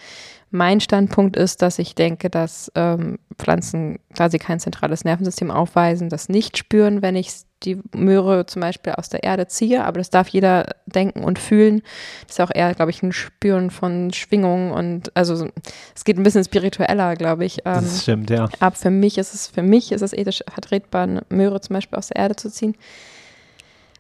[0.56, 6.10] Mein Standpunkt ist, dass ich denke, dass ähm, Pflanzen, da sie kein zentrales Nervensystem aufweisen,
[6.10, 7.32] das nicht spüren, wenn ich
[7.64, 9.84] die Möhre zum Beispiel aus der Erde ziehe.
[9.84, 11.82] Aber das darf jeder denken und fühlen.
[12.28, 15.50] Das ist auch eher, glaube ich, ein Spüren von Schwingungen und also
[15.96, 17.66] es geht ein bisschen spiritueller, glaube ich.
[17.66, 18.48] Ähm, das stimmt, ja.
[18.60, 21.98] Aber für mich ist es, für mich ist es ethisch vertretbar, eine Möhre zum Beispiel
[21.98, 22.76] aus der Erde zu ziehen.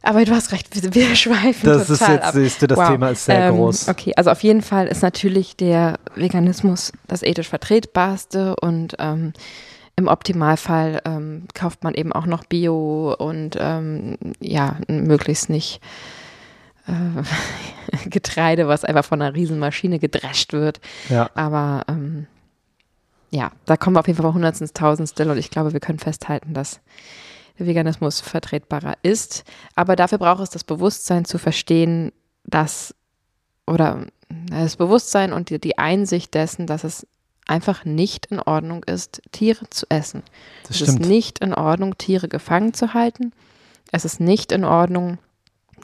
[0.04, 2.89] Aber du hast recht, wir, schweifen das total ist jetzt, siehst du, das wow.
[2.89, 3.88] Thema ist sehr ähm, groß.
[3.88, 9.34] Okay, also auf jeden Fall ist natürlich der Veganismus das ethisch vertretbarste und ähm,
[9.96, 15.80] im Optimalfall ähm, kauft man eben auch noch Bio und ähm, ja, möglichst nicht
[16.88, 20.82] äh, Getreide, was einfach von einer Riesenmaschine gedrescht wird.
[21.10, 21.30] Ja.
[21.36, 22.28] Aber ähm,
[23.30, 26.00] ja, da kommen wir auf jeden Fall bei Hundertstens, Tausendstel und ich glaube, wir können
[26.00, 26.82] festhalten, dass
[27.58, 29.44] Veganismus vertretbarer ist.
[29.76, 32.12] Aber dafür braucht es das Bewusstsein zu verstehen,
[32.46, 32.96] dass,
[33.68, 34.06] oder
[34.50, 37.08] das Bewusstsein und die, die Einsicht dessen, dass es
[37.48, 40.24] einfach nicht in Ordnung ist, Tiere zu essen.
[40.68, 43.34] Das es ist nicht in Ordnung, Tiere gefangen zu halten.
[43.92, 45.20] Es ist nicht in Ordnung,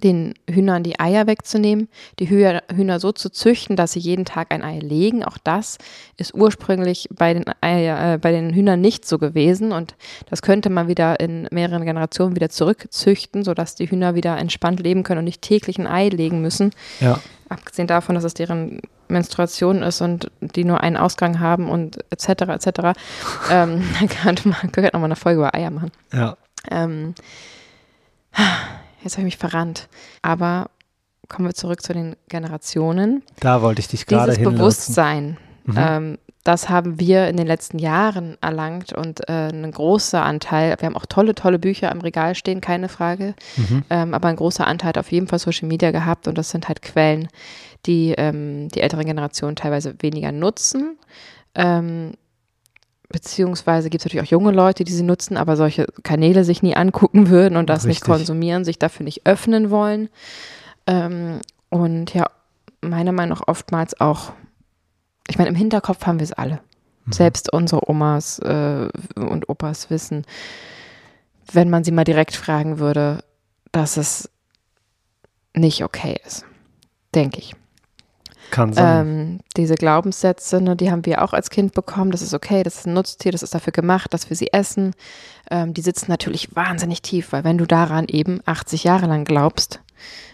[0.04, 4.64] den Hühnern die Eier wegzunehmen, die Hühner so zu züchten, dass sie jeden Tag ein
[4.64, 5.24] Ei legen.
[5.24, 5.78] Auch das
[6.18, 9.96] ist ursprünglich bei den, Eier, äh, bei den Hühnern nicht so gewesen und
[10.30, 15.04] das könnte man wieder in mehreren Generationen wieder zurückzüchten, sodass die Hühner wieder entspannt leben
[15.04, 16.72] können und nicht täglich ein Ei legen müssen.
[17.00, 17.20] Ja.
[17.50, 22.44] Abgesehen davon, dass es deren Menstruation ist und die nur einen Ausgang haben und etc.
[22.44, 22.68] etc.
[23.52, 25.92] ähm, dann könnte man, könnte man eine Folge über Eier machen.
[26.14, 26.38] Ja.
[26.70, 27.16] Ähm,
[29.04, 29.88] jetzt habe ich mich verrannt.
[30.22, 30.70] Aber
[31.30, 33.24] kommen wir zurück zu den Generationen.
[33.40, 35.76] Da wollte ich dich gerade Dieses Bewusstsein, mhm.
[35.78, 40.88] ähm, das haben wir in den letzten Jahren erlangt und äh, ein großer Anteil, wir
[40.88, 43.84] haben auch tolle, tolle Bücher am Regal stehen, keine Frage, mhm.
[43.90, 46.68] ähm, aber ein großer Anteil hat auf jeden Fall Social Media gehabt und das sind
[46.68, 47.28] halt Quellen,
[47.86, 50.98] die ähm, die älteren Generationen teilweise weniger nutzen.
[51.56, 52.14] Ähm,
[53.10, 56.76] beziehungsweise gibt es natürlich auch junge Leute, die sie nutzen, aber solche Kanäle sich nie
[56.76, 57.90] angucken würden und das Richtig.
[57.90, 60.10] nicht konsumieren, sich dafür nicht öffnen wollen.
[60.88, 62.30] Ähm, und ja,
[62.82, 64.34] meiner Meinung nach oftmals auch,
[65.28, 66.62] ich meine, im Hinterkopf haben wir es alle.
[67.06, 67.12] Mhm.
[67.12, 70.26] Selbst unsere Omas äh, und Opas wissen,
[71.52, 73.24] wenn man sie mal direkt fragen würde,
[73.72, 74.30] dass es
[75.56, 76.46] nicht okay ist.
[77.16, 77.56] Denke ich.
[78.52, 79.08] Kann sein.
[79.08, 82.12] Ähm, diese Glaubenssätze, ne, die haben wir auch als Kind bekommen.
[82.12, 84.94] Das ist okay, das ist ein Nutztier, das ist dafür gemacht, dass wir sie essen.
[85.52, 89.80] Ähm, die sitzen natürlich wahnsinnig tief, weil wenn du daran eben 80 Jahre lang glaubst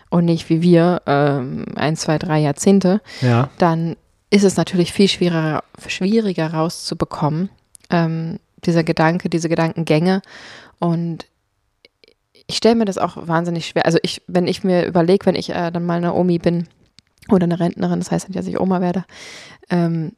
[0.10, 3.50] und nicht wie wir ähm, ein, zwei, drei Jahrzehnte, ja.
[3.58, 3.96] dann
[4.30, 7.50] ist es natürlich viel schwieriger, schwieriger rauszubekommen,
[7.90, 10.22] ähm, dieser Gedanke, diese Gedankengänge.
[10.80, 11.26] Und
[12.48, 13.86] ich stelle mir das auch wahnsinnig schwer.
[13.86, 16.68] Also ich, wenn ich mir überlege, wenn ich äh, dann mal eine Omi bin,
[17.30, 19.06] oder eine Rentnerin, das heißt nicht, dass ich Oma werde,
[19.70, 20.14] ähm,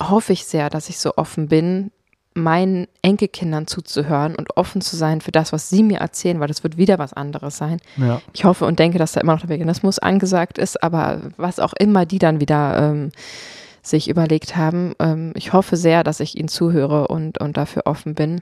[0.00, 1.90] hoffe ich sehr, dass ich so offen bin,
[2.34, 6.62] meinen Enkelkindern zuzuhören und offen zu sein für das, was sie mir erzählen, weil das
[6.62, 7.78] wird wieder was anderes sein.
[7.96, 8.22] Ja.
[8.32, 11.74] Ich hoffe und denke, dass da immer noch der Veganismus angesagt ist, aber was auch
[11.78, 13.12] immer die dann wieder ähm,
[13.82, 18.14] sich überlegt haben, ähm, ich hoffe sehr, dass ich ihnen zuhöre und, und dafür offen
[18.14, 18.40] bin.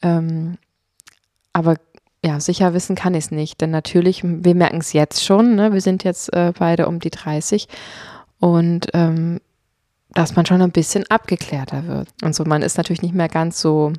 [0.00, 0.56] Ähm,
[1.52, 1.76] aber
[2.24, 5.72] ja, sicher wissen kann ich es nicht, denn natürlich, wir merken es jetzt schon, ne?
[5.72, 7.66] wir sind jetzt äh, beide um die 30
[8.38, 9.40] und ähm,
[10.12, 12.08] dass man schon ein bisschen abgeklärter wird.
[12.22, 13.92] Und so, man ist natürlich nicht mehr ganz so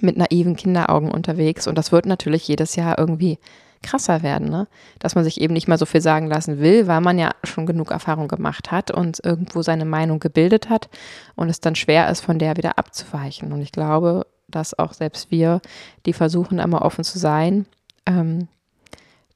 [0.00, 3.38] mit naiven Kinderaugen unterwegs und das wird natürlich jedes Jahr irgendwie
[3.82, 4.66] krasser werden, ne?
[4.98, 7.66] dass man sich eben nicht mehr so viel sagen lassen will, weil man ja schon
[7.66, 10.88] genug Erfahrung gemacht hat und irgendwo seine Meinung gebildet hat
[11.36, 13.52] und es dann schwer ist, von der wieder abzuweichen.
[13.52, 15.60] Und ich glaube, dass auch selbst wir,
[16.06, 17.66] die versuchen, immer offen zu sein,
[18.06, 18.48] ähm,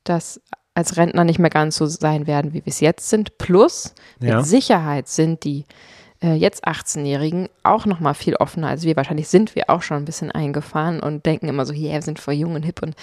[0.04, 0.40] dass
[0.74, 3.36] als Rentner nicht mehr ganz so sein werden, wie wir es jetzt sind.
[3.38, 4.36] Plus, ja.
[4.36, 5.64] mit Sicherheit sind die
[6.22, 8.96] äh, jetzt 18-Jährigen auch noch mal viel offener als wir.
[8.96, 12.18] Wahrscheinlich sind wir auch schon ein bisschen eingefahren und denken immer so, yeah, wir sind
[12.18, 12.94] voll jung und hip und,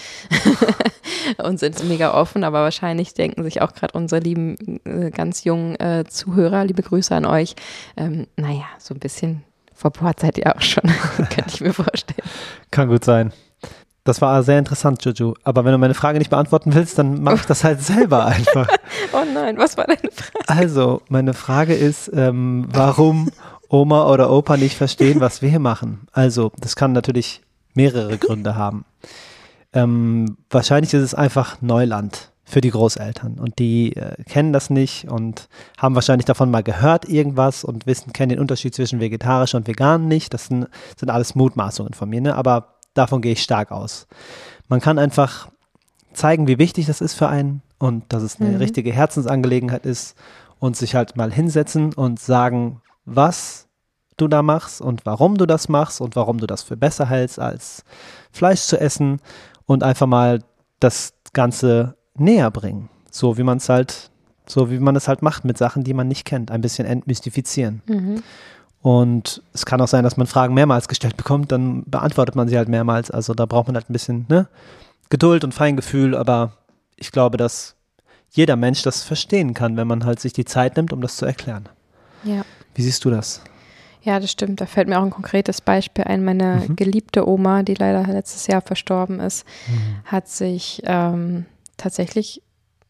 [1.43, 2.43] und sind mega offen.
[2.43, 7.15] Aber wahrscheinlich denken sich auch gerade unsere lieben, äh, ganz jungen äh, Zuhörer, liebe Grüße
[7.15, 7.55] an euch,
[7.97, 9.43] ähm, naja, so ein bisschen
[9.75, 10.83] Verbohrt seid ihr auch schon,
[11.29, 12.27] könnte ich mir vorstellen.
[12.71, 13.33] Kann gut sein.
[14.05, 15.33] Das war sehr interessant, Juju.
[15.43, 18.67] Aber wenn du meine Frage nicht beantworten willst, dann mache ich das halt selber einfach.
[19.13, 20.47] oh nein, was war deine Frage?
[20.47, 23.31] Also, meine Frage ist, ähm, warum
[23.67, 26.07] Oma oder Opa nicht verstehen, was wir hier machen.
[26.13, 27.41] Also, das kann natürlich
[27.73, 28.85] mehrere Gründe haben.
[29.73, 32.31] Ähm, wahrscheinlich ist es einfach Neuland.
[32.45, 33.39] Für die Großeltern.
[33.39, 38.13] Und die äh, kennen das nicht und haben wahrscheinlich davon mal gehört, irgendwas und wissen,
[38.13, 40.33] kennen den Unterschied zwischen vegetarisch und vegan nicht.
[40.33, 42.35] Das sind, sind alles Mutmaßungen von mir, ne?
[42.35, 44.07] aber davon gehe ich stark aus.
[44.67, 45.49] Man kann einfach
[46.13, 48.57] zeigen, wie wichtig das ist für einen und dass es eine mhm.
[48.57, 50.15] richtige Herzensangelegenheit ist
[50.59, 53.67] und sich halt mal hinsetzen und sagen, was
[54.17, 57.39] du da machst und warum du das machst und warum du das für besser hältst,
[57.39, 57.83] als
[58.31, 59.19] Fleisch zu essen
[59.65, 60.41] und einfach mal
[60.79, 62.89] das Ganze näher bringen.
[63.11, 64.09] So wie man es halt,
[64.47, 67.81] so wie man es halt macht mit Sachen, die man nicht kennt, ein bisschen entmystifizieren.
[67.87, 68.23] Mhm.
[68.81, 72.57] Und es kann auch sein, dass man Fragen mehrmals gestellt bekommt, dann beantwortet man sie
[72.57, 73.09] halt mehrmals.
[73.09, 74.47] Also da braucht man halt ein bisschen ne,
[75.09, 76.53] Geduld und Feingefühl, aber
[76.95, 77.75] ich glaube, dass
[78.29, 81.25] jeder Mensch das verstehen kann, wenn man halt sich die Zeit nimmt, um das zu
[81.25, 81.67] erklären.
[82.23, 82.43] Ja.
[82.75, 83.41] Wie siehst du das?
[84.03, 84.61] Ja, das stimmt.
[84.61, 86.23] Da fällt mir auch ein konkretes Beispiel ein.
[86.23, 86.75] Meine mhm.
[86.75, 90.05] geliebte Oma, die leider letztes Jahr verstorben ist, mhm.
[90.05, 91.45] hat sich ähm,
[91.77, 92.41] tatsächlich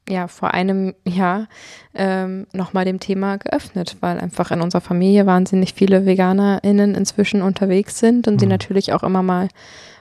[0.07, 1.47] ja vor einem Jahr
[1.93, 7.99] ähm, nochmal dem Thema geöffnet, weil einfach in unserer Familie wahnsinnig viele VeganerInnen inzwischen unterwegs
[7.99, 8.39] sind und mhm.
[8.39, 9.47] sie natürlich auch immer mal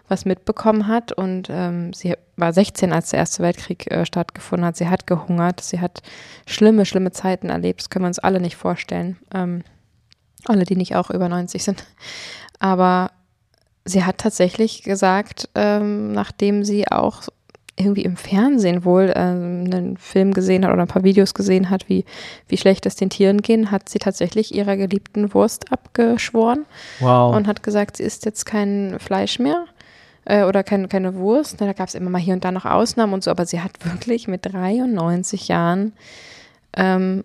[0.09, 1.13] was mitbekommen hat.
[1.13, 4.77] Und ähm, sie war 16, als der Erste Weltkrieg äh, stattgefunden hat.
[4.77, 6.03] Sie hat gehungert, sie hat
[6.47, 7.81] schlimme, schlimme Zeiten erlebt.
[7.81, 9.17] Das können wir uns alle nicht vorstellen.
[9.33, 9.63] Ähm,
[10.45, 11.85] alle, die nicht auch über 90 sind.
[12.59, 13.11] Aber
[13.85, 17.23] sie hat tatsächlich gesagt, ähm, nachdem sie auch
[17.77, 21.89] irgendwie im Fernsehen wohl ähm, einen Film gesehen hat oder ein paar Videos gesehen hat,
[21.89, 22.05] wie,
[22.49, 26.67] wie schlecht es den Tieren gehen, hat sie tatsächlich ihrer geliebten Wurst abgeschworen
[27.01, 27.35] wow.
[27.35, 29.65] und hat gesagt, sie isst jetzt kein Fleisch mehr
[30.25, 31.61] äh, oder kein, keine Wurst.
[31.61, 33.73] Da gab es immer mal hier und da noch Ausnahmen und so, aber sie hat
[33.85, 35.95] wirklich mit 93 Jahren
[36.77, 37.25] ähm,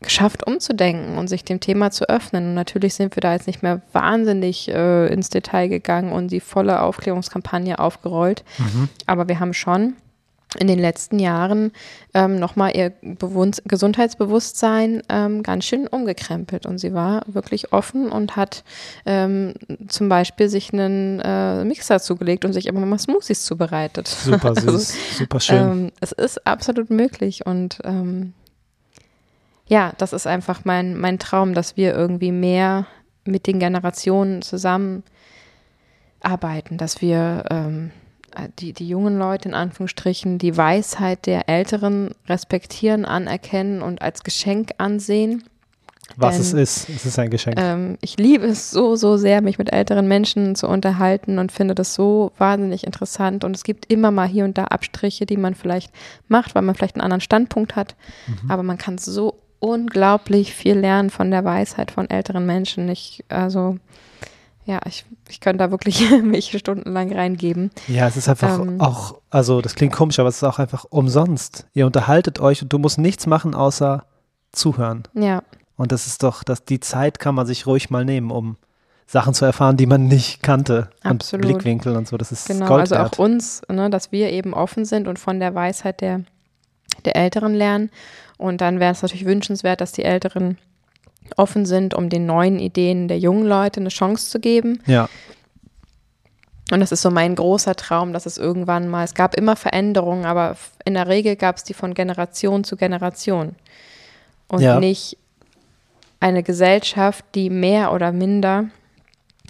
[0.00, 2.48] geschafft, umzudenken und sich dem Thema zu öffnen.
[2.48, 6.40] Und natürlich sind wir da jetzt nicht mehr wahnsinnig äh, ins Detail gegangen und die
[6.40, 8.44] volle Aufklärungskampagne aufgerollt.
[8.58, 8.88] Mhm.
[9.06, 9.94] Aber wir haben schon
[10.58, 11.72] in den letzten Jahren
[12.14, 16.64] ähm, nochmal ihr Bewusst Gesundheitsbewusstsein ähm, ganz schön umgekrempelt.
[16.64, 18.64] Und sie war wirklich offen und hat
[19.04, 19.54] ähm,
[19.88, 24.08] zum Beispiel sich einen äh, Mixer zugelegt und sich immer mal Smoothies zubereitet.
[24.08, 24.78] Super süß, also,
[25.18, 25.56] super schön.
[25.56, 28.32] Ähm, es ist absolut möglich und ähm,
[29.68, 32.86] ja, das ist einfach mein, mein Traum, dass wir irgendwie mehr
[33.24, 37.90] mit den Generationen zusammenarbeiten, dass wir ähm,
[38.58, 44.72] die, die jungen Leute in Anführungsstrichen die Weisheit der Älteren respektieren, anerkennen und als Geschenk
[44.78, 45.44] ansehen.
[46.16, 47.60] Was Denn, es ist, es ist ein Geschenk.
[47.60, 51.74] Ähm, ich liebe es so, so sehr, mich mit älteren Menschen zu unterhalten und finde
[51.74, 53.44] das so wahnsinnig interessant.
[53.44, 55.92] Und es gibt immer mal hier und da Abstriche, die man vielleicht
[56.26, 57.94] macht, weil man vielleicht einen anderen Standpunkt hat.
[58.26, 58.50] Mhm.
[58.50, 62.88] Aber man kann so unglaublich viel lernen von der Weisheit von älteren Menschen.
[62.88, 63.78] Ich, also,
[64.64, 67.70] ja, ich, ich könnte da wirklich mich stundenlang reingeben.
[67.86, 70.84] Ja, es ist einfach ähm, auch, also das klingt komisch, aber es ist auch einfach
[70.88, 71.66] umsonst.
[71.74, 74.04] Ihr unterhaltet euch und du musst nichts machen, außer
[74.52, 75.04] zuhören.
[75.14, 75.42] Ja.
[75.76, 78.56] Und das ist doch, dass die Zeit kann man sich ruhig mal nehmen, um
[79.06, 80.90] Sachen zu erfahren, die man nicht kannte.
[81.02, 81.46] Absolut.
[81.46, 82.18] Und Blickwinkel und so.
[82.18, 85.40] Das ist genau, Gold also auch uns, ne, dass wir eben offen sind und von
[85.40, 86.24] der Weisheit der,
[87.06, 87.90] der Älteren lernen
[88.38, 90.56] und dann wäre es natürlich wünschenswert, dass die Älteren
[91.36, 94.80] offen sind, um den neuen Ideen der jungen Leute eine Chance zu geben.
[94.86, 95.08] Ja.
[96.70, 100.24] Und das ist so mein großer Traum, dass es irgendwann mal, es gab immer Veränderungen,
[100.24, 103.56] aber in der Regel gab es die von Generation zu Generation.
[104.48, 104.78] Und ja.
[104.78, 105.18] nicht
[106.20, 108.66] eine Gesellschaft, die mehr oder minder,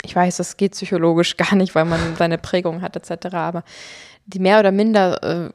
[0.05, 3.65] ich weiß, das geht psychologisch gar nicht, weil man seine Prägung hat etc., aber
[4.27, 5.51] die mehr oder minder äh,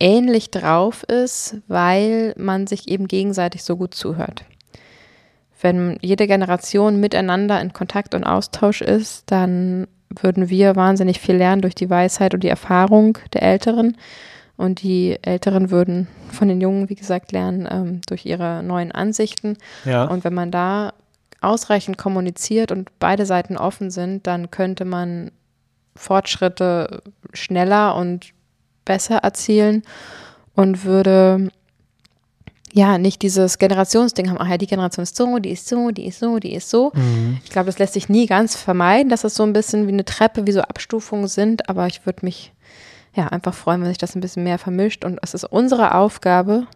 [0.00, 4.44] ähnlich drauf ist, weil man sich eben gegenseitig so gut zuhört.
[5.60, 11.62] Wenn jede Generation miteinander in Kontakt und Austausch ist, dann würden wir wahnsinnig viel lernen
[11.62, 13.96] durch die Weisheit und die Erfahrung der Älteren.
[14.56, 19.56] Und die Älteren würden von den Jungen, wie gesagt, lernen ähm, durch ihre neuen Ansichten.
[19.84, 20.04] Ja.
[20.04, 20.92] Und wenn man da
[21.40, 25.30] ausreichend kommuniziert und beide Seiten offen sind, dann könnte man
[25.96, 28.32] Fortschritte schneller und
[28.84, 29.82] besser erzielen
[30.54, 31.50] und würde
[32.72, 36.06] ja nicht dieses Generationsding haben, ach ja, die Generation ist so, die ist so, die
[36.06, 36.92] ist so, die ist so.
[36.94, 37.38] Mhm.
[37.44, 40.04] Ich glaube, das lässt sich nie ganz vermeiden, dass es so ein bisschen wie eine
[40.04, 42.52] Treppe, wie so Abstufungen sind, aber ich würde mich
[43.14, 46.66] ja einfach freuen, wenn sich das ein bisschen mehr vermischt und es ist unsere Aufgabe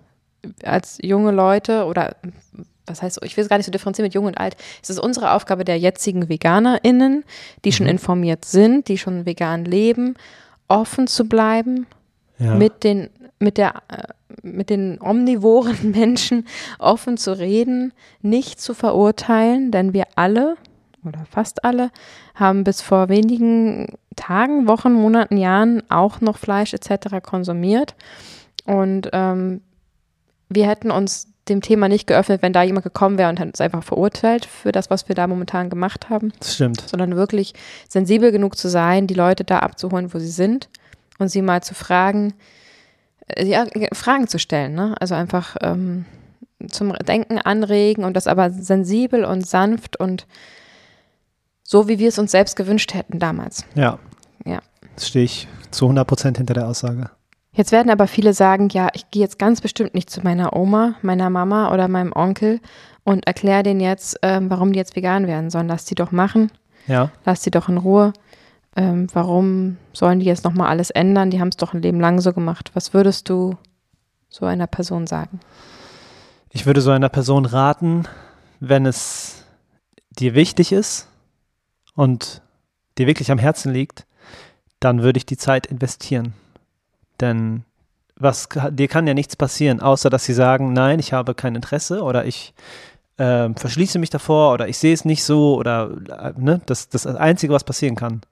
[0.62, 2.16] als junge Leute oder
[2.86, 4.56] was heißt, ich will es gar nicht so differenzieren mit jung und alt.
[4.82, 7.24] Es ist unsere Aufgabe der jetzigen VeganerInnen,
[7.64, 7.72] die mhm.
[7.72, 10.16] schon informiert sind, die schon vegan leben,
[10.74, 11.86] offen zu bleiben
[12.38, 12.54] ja.
[12.54, 14.04] mit den mit der äh,
[14.42, 16.46] mit den omnivoren Menschen
[16.78, 20.56] offen zu reden, nicht zu verurteilen, denn wir alle
[21.04, 21.90] oder fast alle,
[22.34, 27.22] haben bis vor wenigen Tagen, Wochen, Monaten, Jahren auch noch Fleisch etc.
[27.22, 27.94] konsumiert.
[28.64, 29.60] Und ähm,
[30.48, 33.60] wir hätten uns dem Thema nicht geöffnet, wenn da jemand gekommen wäre und hat uns
[33.60, 36.32] einfach verurteilt für das, was wir da momentan gemacht haben.
[36.38, 36.80] Das stimmt.
[36.88, 37.54] Sondern wirklich
[37.88, 40.68] sensibel genug zu sein, die Leute da abzuholen, wo sie sind
[41.18, 42.34] und sie mal zu fragen,
[43.28, 44.74] äh, ja, Fragen zu stellen.
[44.74, 44.94] Ne?
[45.00, 46.06] Also einfach ähm,
[46.68, 50.26] zum Denken anregen und das aber sensibel und sanft und
[51.62, 53.64] so, wie wir es uns selbst gewünscht hätten damals.
[53.74, 53.98] Ja.
[54.44, 54.60] Ja.
[54.94, 57.10] Das stehe ich zu 100 Prozent hinter der Aussage.
[57.54, 60.96] Jetzt werden aber viele sagen, ja, ich gehe jetzt ganz bestimmt nicht zu meiner Oma,
[61.02, 62.60] meiner Mama oder meinem Onkel
[63.04, 65.68] und erkläre denen jetzt, ähm, warum die jetzt vegan werden sollen.
[65.68, 66.50] Lass die doch machen.
[66.88, 67.10] Ja.
[67.24, 68.12] Lass die doch in Ruhe.
[68.76, 71.30] Ähm, warum sollen die jetzt nochmal alles ändern?
[71.30, 72.72] Die haben es doch ein Leben lang so gemacht.
[72.74, 73.56] Was würdest du
[74.28, 75.38] so einer Person sagen?
[76.50, 78.08] Ich würde so einer Person raten,
[78.58, 79.44] wenn es
[80.10, 81.08] dir wichtig ist
[81.94, 82.42] und
[82.98, 84.06] dir wirklich am Herzen liegt,
[84.80, 86.34] dann würde ich die Zeit investieren.
[87.20, 87.64] Denn
[88.16, 92.02] was, dir kann ja nichts passieren, außer dass sie sagen, nein, ich habe kein Interesse
[92.02, 92.54] oder ich
[93.16, 97.06] äh, verschließe mich davor oder ich sehe es nicht so oder äh, ne, das, das
[97.06, 98.22] Einzige, was passieren kann,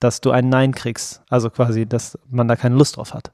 [0.00, 1.22] dass du ein Nein kriegst.
[1.28, 3.32] Also quasi, dass man da keine Lust drauf hat.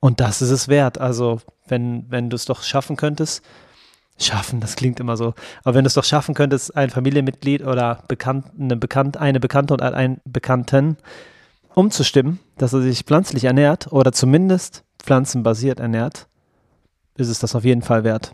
[0.00, 0.98] Und das ist es wert.
[0.98, 3.42] Also, wenn, wenn du es doch schaffen könntest,
[4.18, 8.02] schaffen, das klingt immer so, aber wenn du es doch schaffen könntest, ein Familienmitglied oder
[8.08, 10.96] bekannt, eine, bekannt, eine Bekannte und einen Bekannten
[11.76, 16.26] umzustimmen, dass er sich pflanzlich ernährt oder zumindest pflanzenbasiert ernährt,
[17.16, 18.32] ist es das auf jeden Fall wert.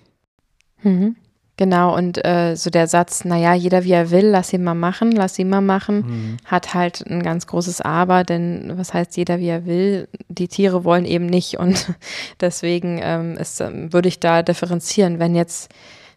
[0.83, 1.17] Mhm.
[1.59, 5.13] Genau, und äh, so der Satz, naja, jeder wie er will, lass ihn mal machen,
[5.13, 6.37] lass ihn mal machen, mhm.
[6.47, 10.09] hat halt ein ganz großes Aber, denn was heißt jeder wie er will?
[10.29, 11.95] Die Tiere wollen eben nicht und
[12.41, 15.71] deswegen ähm, ist, ähm, würde ich da differenzieren, wenn jetzt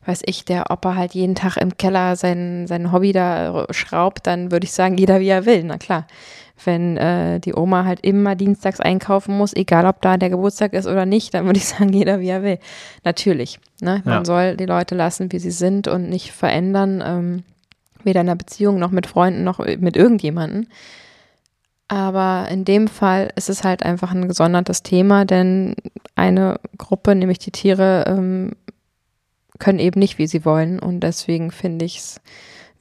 [0.05, 4.51] weiß ich, der Opa halt jeden Tag im Keller sein, sein Hobby da schraubt, dann
[4.51, 6.05] würde ich sagen, jeder wie er will, na klar
[6.63, 10.87] wenn äh, die Oma halt immer dienstags einkaufen muss, egal ob da der Geburtstag ist
[10.87, 12.59] oder nicht, dann würde ich sagen, jeder wie er will.
[13.03, 13.59] Natürlich.
[13.81, 14.01] Ne?
[14.05, 14.25] Man ja.
[14.25, 17.43] soll die Leute lassen, wie sie sind und nicht verändern, ähm,
[18.03, 20.67] weder in der Beziehung noch mit Freunden noch mit irgendjemanden.
[21.87, 25.75] Aber in dem Fall ist es halt einfach ein gesondertes Thema, denn
[26.15, 28.53] eine Gruppe, nämlich die Tiere, ähm,
[29.59, 30.79] können eben nicht, wie sie wollen.
[30.79, 32.21] Und deswegen finde ich es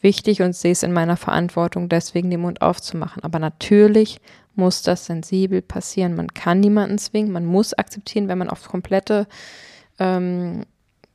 [0.00, 3.22] wichtig und sehe es in meiner Verantwortung, deswegen den Mund aufzumachen.
[3.24, 4.20] Aber natürlich
[4.54, 6.14] muss das sensibel passieren.
[6.14, 9.26] Man kann niemanden zwingen, man muss akzeptieren, wenn man auf komplette
[9.98, 10.64] ähm,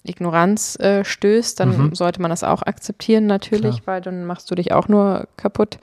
[0.04, 1.96] Ignoranz äh, stößt, dann mhm.
[1.96, 3.96] sollte man das auch akzeptieren natürlich, Klar.
[3.96, 5.78] weil dann machst du dich auch nur kaputt.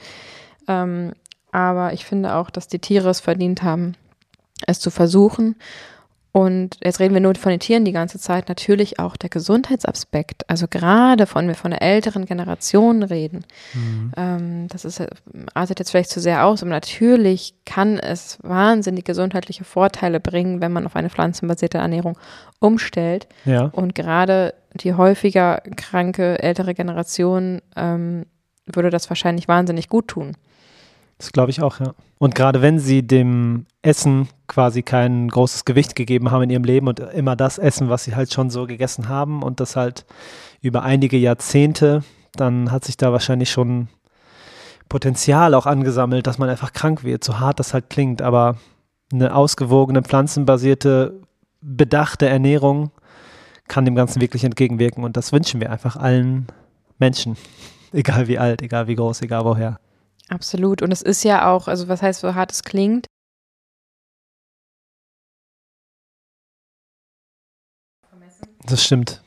[0.69, 1.13] Ähm,
[1.53, 3.95] aber ich finde auch, dass die Tiere es verdient haben,
[4.67, 5.57] es zu versuchen.
[6.37, 10.45] Und jetzt reden wir nur von den Tieren die ganze Zeit, natürlich auch der Gesundheitsaspekt.
[10.51, 13.47] Also gerade von wir von der älteren Generation reden.
[13.73, 14.13] Mhm.
[14.19, 15.03] Ähm, das ist,
[15.55, 20.73] artet jetzt vielleicht zu sehr aus, aber natürlich kann es wahnsinnig gesundheitliche Vorteile bringen, wenn
[20.73, 22.19] man auf eine pflanzenbasierte Ernährung
[22.61, 23.29] umstellt.
[23.47, 23.71] Ja.
[23.73, 28.27] Und gerade die häufiger kranke ältere Generation ähm,
[28.67, 30.37] würde das wahrscheinlich wahnsinnig gut tun.
[31.19, 31.95] Das glaube ich auch, ja.
[32.19, 36.89] Und gerade wenn sie dem Essen quasi kein großes Gewicht gegeben haben in ihrem Leben
[36.89, 40.05] und immer das essen, was sie halt schon so gegessen haben und das halt
[40.61, 42.03] über einige Jahrzehnte,
[42.35, 43.89] dann hat sich da wahrscheinlich schon
[44.89, 48.57] Potenzial auch angesammelt, dass man einfach krank wird, so hart das halt klingt, aber
[49.13, 51.21] eine ausgewogene, pflanzenbasierte,
[51.61, 52.91] bedachte Ernährung
[53.69, 56.47] kann dem Ganzen wirklich entgegenwirken und das wünschen wir einfach allen
[56.99, 57.37] Menschen,
[57.93, 59.79] egal wie alt, egal wie groß, egal woher.
[60.29, 60.83] Absolut.
[60.83, 63.07] Und es ist ja auch, also was heißt, so hart es klingt,
[68.67, 69.23] Das stimmt.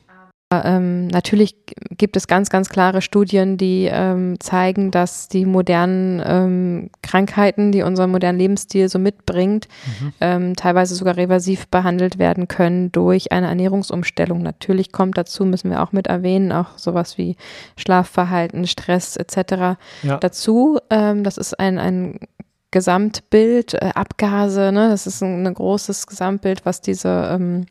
[0.51, 1.55] Ähm, natürlich
[1.95, 7.83] gibt es ganz, ganz klare Studien, die ähm, zeigen, dass die modernen ähm, Krankheiten, die
[7.83, 10.13] unser modernen Lebensstil so mitbringt, mhm.
[10.21, 14.41] Ähm, teilweise sogar reversiv behandelt werden können durch eine Ernährungsumstellung.
[14.41, 17.35] Natürlich kommt dazu, müssen wir auch mit erwähnen, auch sowas wie
[17.77, 19.77] Schlafverhalten, Stress etc.
[20.01, 20.17] Ja.
[20.19, 20.79] dazu.
[20.89, 22.19] Ähm, das ist ein, ein
[22.71, 24.89] Gesamtbild, äh, Abgase, ne?
[24.89, 27.65] das ist ein, ein großes Gesamtbild, was diese ähm,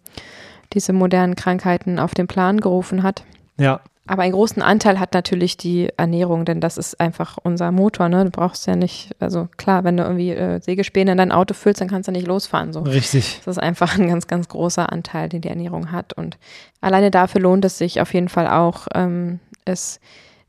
[0.73, 3.25] diese modernen Krankheiten auf den Plan gerufen hat.
[3.59, 3.81] Ja.
[4.09, 8.09] Aber einen großen Anteil hat natürlich die Ernährung, denn das ist einfach unser Motor.
[8.09, 8.25] Ne?
[8.25, 11.83] Du brauchst ja nicht, also klar, wenn du irgendwie äh, Sägespäne in dein Auto füllst,
[11.83, 12.73] dann kannst du nicht losfahren.
[12.73, 12.81] So.
[12.81, 13.43] Richtig.
[13.45, 16.15] Das ist einfach ein ganz, ganz großer Anteil, den die Ernährung hat.
[16.15, 16.39] Und
[16.81, 20.01] alleine dafür lohnt es sich auf jeden Fall auch, ähm, es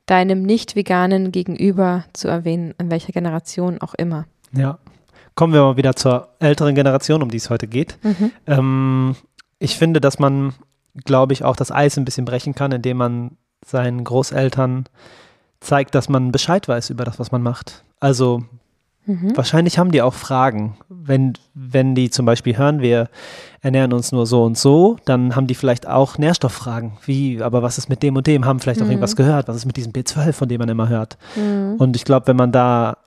[0.06, 4.26] deinem Nicht-Veganen gegenüber zu erwähnen, in welcher Generation auch immer.
[4.54, 4.80] Ja.
[5.36, 7.98] Kommen wir mal wieder zur älteren Generation, um die es heute geht.
[8.04, 8.32] Mhm.
[8.48, 9.16] Ähm,
[9.60, 10.54] ich finde, dass man,
[11.06, 14.86] glaube ich, auch das Eis ein bisschen brechen kann, indem man seinen Großeltern
[15.60, 17.84] zeigt, dass man Bescheid weiß über das, was man macht.
[18.00, 18.44] Also
[19.06, 19.36] mhm.
[19.36, 20.78] wahrscheinlich haben die auch Fragen.
[20.88, 23.10] Wenn, wenn die zum Beispiel hören, wir
[23.62, 26.94] ernähren uns nur so und so, dann haben die vielleicht auch Nährstofffragen.
[27.06, 28.46] Wie, aber was ist mit dem und dem?
[28.46, 28.92] Haben vielleicht auch mhm.
[28.92, 29.50] irgendwas gehört?
[29.50, 31.18] Was ist mit diesem B12, von dem man immer hört?
[31.36, 31.76] Mhm.
[31.78, 32.98] Und ich glaube, wenn man da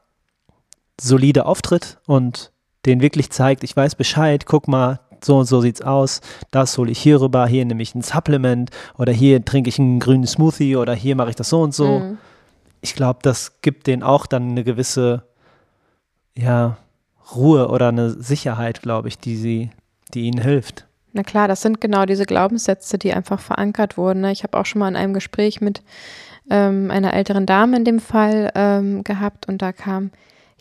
[1.01, 2.53] solide auftritt und
[2.85, 6.21] den wirklich zeigt, ich weiß Bescheid, guck mal, so und so sieht's aus,
[6.51, 10.01] das hole ich hier rüber, hier nehme ich ein Supplement oder hier trinke ich einen
[10.01, 12.01] grünen Smoothie oder hier mache ich das so und so.
[12.01, 12.19] Mhm.
[12.81, 15.23] Ich glaube, das gibt denen auch dann eine gewisse,
[16.37, 16.77] ja,
[17.35, 19.71] Ruhe oder eine Sicherheit, glaube ich, die sie,
[20.15, 20.87] die ihnen hilft.
[21.13, 24.23] Na klar, das sind genau diese Glaubenssätze, die einfach verankert wurden.
[24.23, 24.33] Ne?
[24.33, 25.83] Ich habe auch schon mal in einem Gespräch mit
[26.51, 30.11] ähm, einer älteren Dame in dem Fall ähm, gehabt und da kam,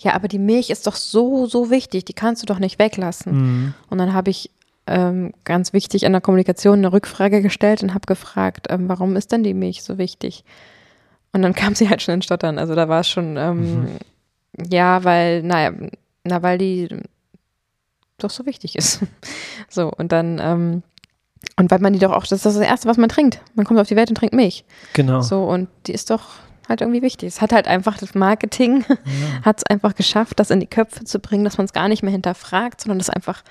[0.02, 3.34] ja, aber die Milch ist doch so, so wichtig, die kannst du doch nicht weglassen.
[3.34, 3.74] Mhm.
[3.90, 4.50] Und dann habe ich
[4.88, 9.32] ähm, ganz wichtig in der Kommunikation eine Rückfrage gestellt und habe gefragt, ähm, warum ist
[9.32, 10.44] denn die Milch so wichtig?
[11.34, 12.58] Und dann kam sie halt schon in Stottern.
[12.58, 13.88] Also da war es schon, ähm, mhm.
[14.72, 15.72] ja, weil, naja,
[16.24, 16.90] na, weil die
[18.18, 19.02] doch so wichtig ist.
[19.70, 20.84] so, und dann, ähm,
[21.58, 23.40] und weil man die doch auch, das ist das Erste, was man trinkt.
[23.54, 24.66] Man kommt auf die Welt und trinkt Milch.
[24.94, 25.22] Genau.
[25.22, 26.40] So, und die ist doch
[26.72, 27.28] halt irgendwie wichtig.
[27.28, 28.96] Es hat halt einfach das Marketing, ja.
[29.46, 32.02] hat es einfach geschafft, das in die Köpfe zu bringen, dass man es gar nicht
[32.02, 33.44] mehr hinterfragt, sondern das einfach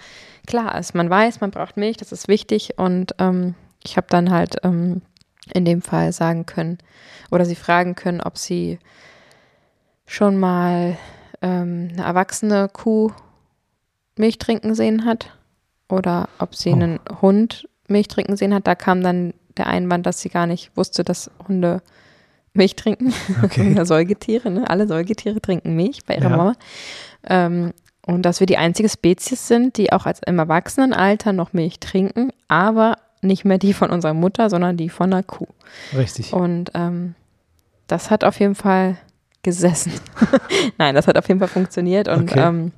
[0.46, 0.94] klar ist.
[0.94, 3.54] Man weiß, man braucht Milch, das ist wichtig und ähm,
[3.84, 5.02] ich habe dann halt ähm,
[5.52, 6.78] in dem Fall sagen können
[7.30, 8.78] oder sie fragen können, ob sie
[10.06, 10.96] schon mal
[11.42, 13.12] ähm, eine erwachsene Kuh
[14.16, 15.30] Milch trinken sehen hat
[15.88, 16.74] oder ob sie oh.
[16.74, 18.66] einen Hund Milch trinken sehen hat.
[18.66, 21.82] Da kam dann der Einwand, dass sie gar nicht wusste, dass Hunde
[22.52, 23.12] Milch trinken.
[23.42, 23.84] Okay.
[23.84, 24.68] Säugetiere, ne?
[24.68, 26.36] Alle Säugetiere trinken Milch bei ihrer ja.
[26.36, 26.56] Mama.
[27.28, 27.72] Ähm,
[28.06, 32.32] und dass wir die einzige Spezies sind, die auch als im Erwachsenenalter noch Milch trinken,
[32.48, 35.46] aber nicht mehr die von unserer Mutter, sondern die von einer Kuh.
[35.96, 36.32] Richtig.
[36.32, 37.14] Und ähm,
[37.86, 38.96] das hat auf jeden Fall
[39.42, 39.92] gesessen.
[40.78, 42.40] Nein, das hat auf jeden Fall funktioniert und okay.
[42.40, 42.72] ähm,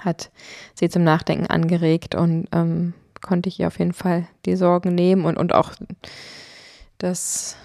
[0.00, 0.30] hat
[0.74, 5.24] sie zum Nachdenken angeregt und ähm, konnte ich ihr auf jeden Fall die Sorgen nehmen
[5.24, 5.72] und, und auch
[6.98, 7.56] das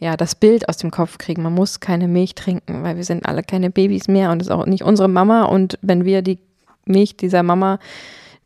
[0.00, 1.42] ja, das Bild aus dem Kopf kriegen.
[1.42, 4.52] Man muss keine Milch trinken, weil wir sind alle keine Babys mehr und es ist
[4.52, 5.44] auch nicht unsere Mama.
[5.44, 6.38] Und wenn wir die
[6.86, 7.78] Milch dieser Mama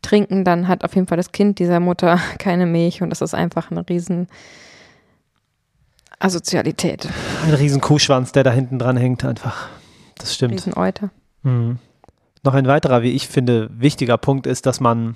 [0.01, 3.33] trinken, dann hat auf jeden Fall das Kind dieser Mutter keine Milch und das ist
[3.33, 4.27] einfach eine riesen
[6.19, 7.07] Asozialität.
[7.45, 9.69] Ein riesen Kuhschwanz, der da hinten dran hängt, einfach.
[10.17, 10.53] Das stimmt.
[10.53, 11.09] Riesen Euter.
[11.43, 11.79] Mhm.
[12.43, 15.15] Noch ein weiterer, wie ich finde, wichtiger Punkt ist, dass man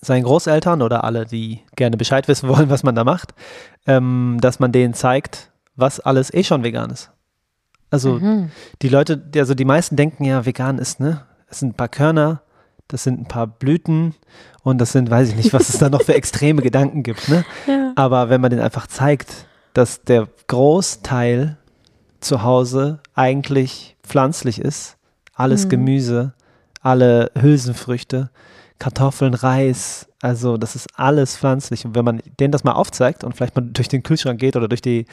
[0.00, 3.34] seinen Großeltern oder alle, die gerne Bescheid wissen wollen, was man da macht,
[3.86, 7.10] ähm, dass man denen zeigt, was alles eh schon vegan ist.
[7.90, 8.50] Also mhm.
[8.82, 11.22] die Leute, also die meisten denken ja, vegan ist, ne?
[11.50, 12.42] Es sind ein paar Körner,
[12.88, 14.14] das sind ein paar Blüten
[14.62, 17.44] und das sind, weiß ich nicht, was es da noch für extreme Gedanken gibt, ne?
[17.66, 17.92] Ja.
[17.96, 21.56] Aber wenn man denen einfach zeigt, dass der Großteil
[22.20, 24.96] zu Hause eigentlich pflanzlich ist,
[25.34, 25.68] alles mhm.
[25.70, 26.32] Gemüse,
[26.82, 28.30] alle Hülsenfrüchte,
[28.78, 31.84] Kartoffeln, Reis, also das ist alles pflanzlich.
[31.84, 34.68] Und wenn man denen das mal aufzeigt und vielleicht mal durch den Kühlschrank geht oder
[34.68, 35.06] durch die,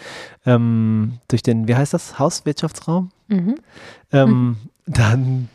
[0.45, 3.55] ähm, durch den, wie heißt das, Hauswirtschaftsraum, mhm.
[4.11, 4.57] Ähm, mhm.
[4.85, 5.49] dann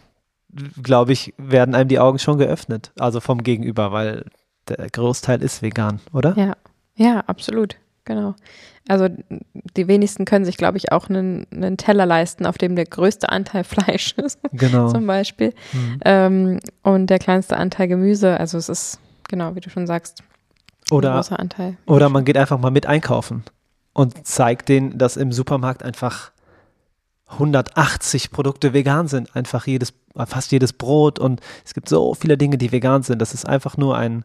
[0.82, 4.26] glaube ich, werden einem die Augen schon geöffnet, also vom Gegenüber, weil
[4.68, 6.36] der Großteil ist vegan, oder?
[6.36, 6.56] Ja,
[6.96, 7.76] ja, absolut,
[8.10, 8.34] genau.
[8.88, 9.08] Also
[9.76, 13.28] die wenigsten können sich, glaube ich, auch einen, einen, Teller leisten, auf dem der größte
[13.28, 14.88] Anteil Fleisch ist, genau.
[14.88, 15.54] zum Beispiel.
[15.72, 16.00] Mhm.
[16.04, 18.38] Ähm, und der kleinste Anteil Gemüse.
[18.38, 18.98] Also es ist,
[19.28, 20.22] genau, wie du schon sagst,
[20.90, 21.76] oder, ein großer Anteil.
[21.86, 23.44] Oder man geht einfach mal mit einkaufen
[23.92, 26.32] und zeigt denen, dass im Supermarkt einfach
[27.28, 29.36] 180 Produkte vegan sind.
[29.36, 29.92] Einfach jedes,
[30.26, 33.20] fast jedes Brot und es gibt so viele Dinge, die vegan sind.
[33.20, 34.24] Das ist einfach nur ein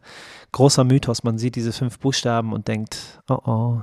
[0.52, 1.24] großer Mythos.
[1.24, 3.82] Man sieht diese fünf Buchstaben und denkt, oh oh,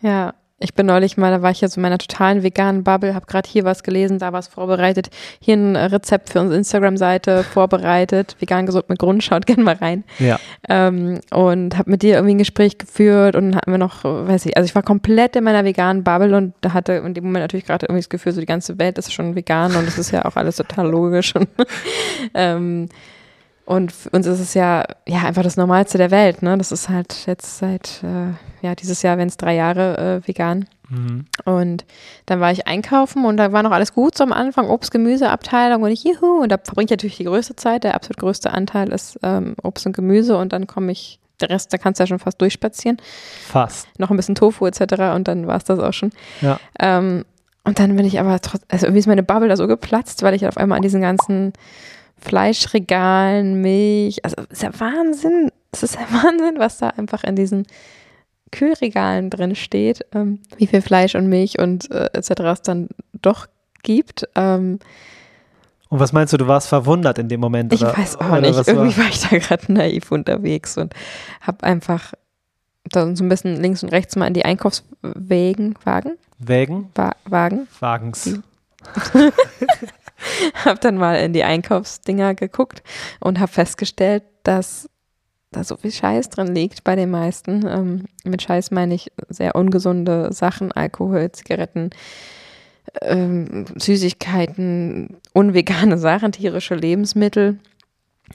[0.00, 3.14] ja, ich bin neulich mal, da war ich ja so in meiner totalen veganen Bubble,
[3.14, 8.36] habe gerade hier was gelesen, da was vorbereitet, hier ein Rezept für unsere Instagram-Seite vorbereitet,
[8.38, 10.04] vegan gesund mit Grund, schaut gerne mal rein.
[10.18, 10.38] Ja.
[10.66, 14.56] Ähm, und habe mit dir irgendwie ein Gespräch geführt und hatten wir noch, weiß ich,
[14.56, 17.66] also ich war komplett in meiner veganen Bubble und da hatte in dem Moment natürlich
[17.66, 20.24] gerade irgendwie das Gefühl, so die ganze Welt ist schon vegan und das ist ja
[20.24, 21.36] auch alles total logisch.
[21.36, 21.48] Und,
[22.34, 22.88] ähm,
[23.66, 26.40] und für uns ist es ja, ja einfach das Normalste der Welt.
[26.40, 26.56] Ne?
[26.56, 28.32] Das ist halt jetzt seit, äh,
[28.64, 30.66] ja, dieses Jahr, wenn es drei Jahre äh, vegan.
[30.88, 31.26] Mhm.
[31.44, 31.84] Und
[32.26, 35.82] dann war ich einkaufen und da war noch alles gut so am Anfang, Obst, Gemüseabteilung
[35.82, 37.82] und ich, juhu, und da verbringe ich natürlich die größte Zeit.
[37.82, 41.72] Der absolut größte Anteil ist ähm, Obst und Gemüse und dann komme ich, der Rest,
[41.72, 42.98] da kannst du ja schon fast durchspazieren.
[43.48, 43.88] Fast.
[43.98, 45.14] Noch ein bisschen Tofu etc.
[45.16, 46.10] und dann war es das auch schon.
[46.40, 46.60] Ja.
[46.78, 47.24] Ähm,
[47.64, 50.34] und dann bin ich aber trotzdem, also irgendwie ist meine Bubble da so geplatzt, weil
[50.34, 51.52] ich auf einmal an diesen ganzen
[52.26, 54.24] Fleischregalen, Milch.
[54.24, 55.50] Also es ist ja Wahnsinn.
[55.72, 57.66] Es ist ja Wahnsinn, was da einfach in diesen
[58.52, 62.30] Kühlregalen drin steht, ähm, wie viel Fleisch und Milch und äh, etc.
[62.52, 62.88] es dann
[63.22, 63.46] doch
[63.82, 64.28] gibt.
[64.34, 64.78] Ähm,
[65.88, 67.72] und was meinst du, du warst verwundert in dem Moment?
[67.72, 68.68] ich oder, weiß auch oder nicht.
[68.68, 69.04] Irgendwie war?
[69.04, 70.94] war ich da gerade naiv unterwegs und
[71.40, 72.12] habe einfach
[72.90, 76.90] dann so ein bisschen links und rechts mal in die Einkaufswägen, Wagen, Wägen?
[76.94, 78.40] Wa Wagen, Wagens.
[80.64, 82.82] habe dann mal in die Einkaufsdinger geguckt
[83.20, 84.88] und habe festgestellt, dass
[85.52, 87.66] da so viel Scheiß drin liegt bei den meisten.
[87.66, 91.90] Ähm, mit Scheiß meine ich sehr ungesunde Sachen, Alkohol, Zigaretten,
[93.02, 97.58] ähm, Süßigkeiten, unvegane Sachen, tierische Lebensmittel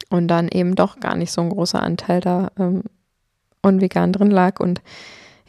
[0.10, 2.84] und dann eben doch gar nicht so ein großer Anteil da ähm,
[3.62, 4.82] unvegan drin lag und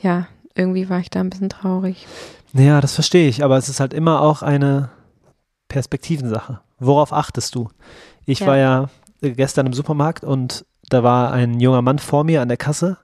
[0.01, 2.07] ja, irgendwie war ich da ein bisschen traurig.
[2.53, 4.91] Ja, das verstehe ich, aber es ist halt immer auch eine
[5.73, 6.61] Perspektivensache.
[6.79, 7.69] Worauf achtest du?
[8.27, 8.47] Ich Ja.
[8.47, 8.91] war ja
[9.23, 12.99] äh, gestern im Supermarkt und da war ein junger Mann vor mir an der Kasse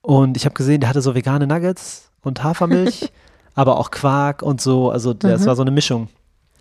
[0.00, 3.12] und ich habe gesehen, der hatte so vegane Nuggets und Hafermilch,
[3.54, 5.46] aber auch Quark und so, also das Mhm.
[5.46, 6.08] war so eine Mischung.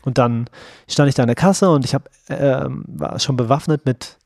[0.04, 0.48] Und dann
[0.88, 4.18] stand ich da an der Kasse und ich hab, ähm, war schon bewaffnet mit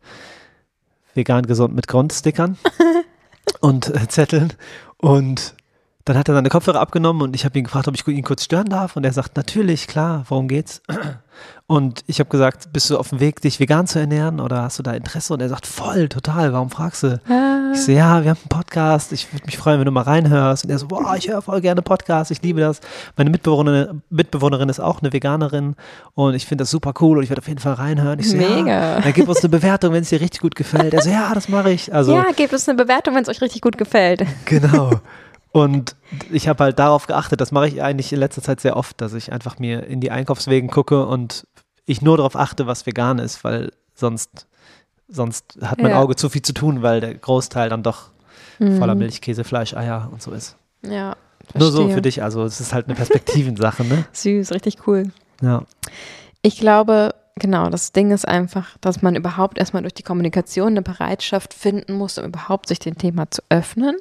[1.13, 2.57] vegan gesund mit Grundstickern
[3.61, 4.53] und äh, Zetteln
[4.97, 5.53] und
[6.05, 8.43] dann hat er seine Kopfhörer abgenommen und ich habe ihn gefragt, ob ich ihn kurz
[8.43, 8.95] stören darf.
[8.95, 10.83] Und er sagt, natürlich, klar, worum geht's?
[11.67, 14.77] Und ich habe gesagt, bist du auf dem Weg, dich vegan zu ernähren oder hast
[14.77, 15.33] du da Interesse?
[15.33, 17.19] Und er sagt, voll, total, warum fragst du?
[17.27, 20.03] Ah, Ich so, ja, wir haben einen Podcast, ich würde mich freuen, wenn du mal
[20.03, 20.63] reinhörst.
[20.63, 22.81] Und er so, boah, ich höre voll gerne Podcasts, ich liebe das.
[23.17, 25.75] Meine Mitbewohnerin, Mitbewohnerin ist auch eine Veganerin
[26.13, 28.19] und ich finde das super cool und ich werde auf jeden Fall reinhören.
[28.19, 28.67] Ich so, Mega.
[28.67, 30.93] Ja, dann gib uns eine Bewertung, wenn es dir richtig gut gefällt.
[30.93, 31.91] Er so, ja, das mache ich.
[31.91, 34.23] Also, ja, gebt uns eine Bewertung, wenn es euch richtig gut gefällt.
[34.45, 34.91] Genau.
[35.55, 35.95] Und
[36.31, 39.13] ich habe halt darauf geachtet, das mache ich eigentlich in letzter Zeit sehr oft, dass
[39.13, 41.47] ich einfach mir in die Einkaufswegen gucke und
[41.85, 44.47] ich nur darauf achte, was vegan ist, weil sonst,
[45.07, 46.01] sonst hat mein Ja.
[46.01, 48.09] Auge zu viel zu tun, weil der Großteil dann doch
[48.57, 48.99] voller Mhm.
[48.99, 50.57] Milch, Käse, Fleisch, Eier und so ist.
[50.81, 51.15] Ja.
[51.53, 51.95] Nur so verstehe.
[51.95, 54.03] für dich, also es ist halt eine Perspektivensache, ne?
[54.11, 55.11] Süß, richtig cool.
[55.41, 55.63] Ja.
[56.41, 60.81] Ich glaube, genau, das Ding ist einfach, dass man überhaupt erstmal durch die Kommunikation eine
[60.81, 63.95] Bereitschaft finden muss, um überhaupt sich dem Thema zu öffnen.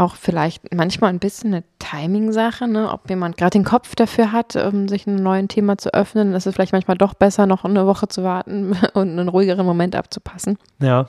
[0.00, 2.90] Auch vielleicht manchmal ein bisschen eine Timing-Sache, ne?
[2.90, 6.28] ob jemand gerade den Kopf dafür hat, um sich einem neuen Thema zu öffnen.
[6.28, 9.66] Dann ist es vielleicht manchmal doch besser, noch eine Woche zu warten und einen ruhigeren
[9.66, 10.56] Moment abzupassen.
[10.80, 11.06] Ja.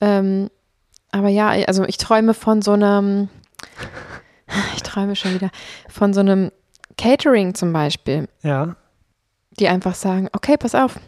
[0.00, 0.50] Ähm,
[1.12, 3.28] aber ja, also ich träume von so einem,
[4.74, 5.50] ich träume schon wieder,
[5.88, 6.50] von so einem
[6.98, 8.74] Catering zum Beispiel, Ja.
[9.60, 10.98] die einfach sagen, okay, pass auf,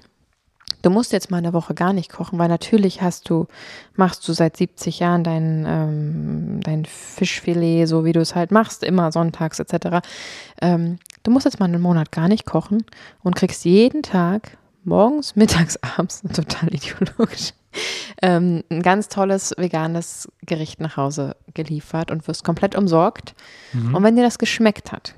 [0.86, 3.48] du musst jetzt mal eine Woche gar nicht kochen, weil natürlich hast du,
[3.96, 8.84] machst du seit 70 Jahren dein, ähm, dein Fischfilet, so wie du es halt machst,
[8.84, 10.06] immer sonntags etc.
[10.62, 12.84] Ähm, du musst jetzt mal einen Monat gar nicht kochen
[13.24, 17.52] und kriegst jeden Tag morgens, mittags, abends, total ideologisch,
[18.22, 23.34] ähm, ein ganz tolles veganes Gericht nach Hause geliefert und wirst komplett umsorgt.
[23.92, 25.14] Und wenn dir das geschmeckt hat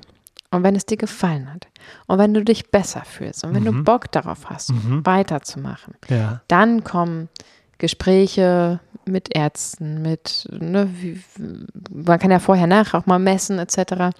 [0.51, 1.68] und wenn es dir gefallen hat
[2.07, 4.73] und wenn du dich besser fühlst und wenn du Bock darauf hast,
[5.05, 6.43] weiterzumachen, Ja.
[6.49, 7.29] dann kommen
[7.79, 11.21] Gespräche mit Ärzten, mit, ne, wie,
[11.91, 14.15] man kann ja vorher nachher auch mal messen etc.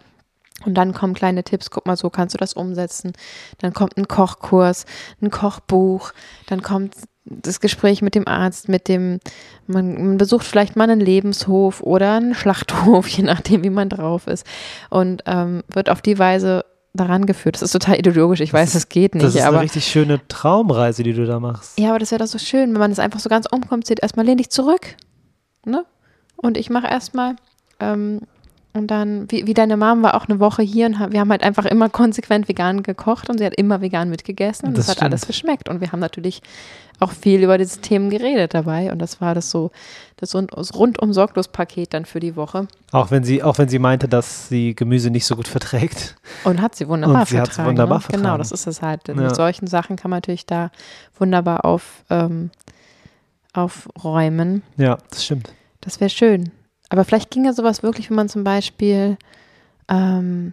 [0.65, 3.13] Und dann kommen kleine Tipps, guck mal, so kannst du das umsetzen.
[3.59, 4.87] Dann kommt ein Kochkurs,
[5.21, 6.13] ein Kochbuch,
[6.47, 6.95] dann kommt
[7.31, 9.21] das Gespräch mit dem Arzt, mit dem,
[9.67, 14.27] man, man besucht vielleicht mal einen Lebenshof oder einen Schlachthof, je nachdem, wie man drauf
[14.27, 14.47] ist.
[14.89, 16.65] Und ähm, wird auf die Weise
[16.95, 17.57] daran geführt.
[17.57, 20.21] Das ist total ideologisch, ich weiß, es geht nicht, Das ist aber eine richtig schöne
[20.29, 21.79] Traumreise, die du da machst.
[21.79, 24.27] ja, aber das wäre doch so schön, wenn man das einfach so ganz umkommt, erstmal
[24.27, 24.97] lehn dich zurück.
[25.65, 25.85] Ne?
[26.37, 27.37] Und ich mache erstmal.
[27.81, 28.21] Ähm,
[28.79, 31.43] und dann, wie, wie deine Mom war auch eine Woche hier und wir haben halt
[31.43, 35.03] einfach immer konsequent vegan gekocht und sie hat immer vegan mitgegessen und Das das, hat
[35.03, 35.69] alles geschmeckt.
[35.69, 36.41] Und wir haben natürlich
[37.01, 39.71] auch viel über diese Themen geredet dabei und das war das so,
[40.17, 42.67] das rund, das rundum sorglos Paket dann für die Woche.
[42.91, 46.17] Auch wenn sie, auch wenn sie meinte, dass sie Gemüse nicht so gut verträgt.
[46.45, 47.69] Und hat sie wunderbar Und sie vertragen.
[47.69, 48.01] wunderbar ne?
[48.03, 48.23] vertragen.
[48.25, 49.07] Genau, das ist es halt.
[49.09, 49.15] Ja.
[49.15, 50.71] Mit solchen Sachen kann man natürlich da
[51.19, 52.51] wunderbar auf, ähm,
[53.53, 54.63] aufräumen.
[54.77, 55.53] Ja, das stimmt.
[55.81, 56.51] Das wäre schön.
[56.89, 59.17] Aber vielleicht ginge sowas wirklich, wenn man zum Beispiel,
[59.89, 60.53] ähm,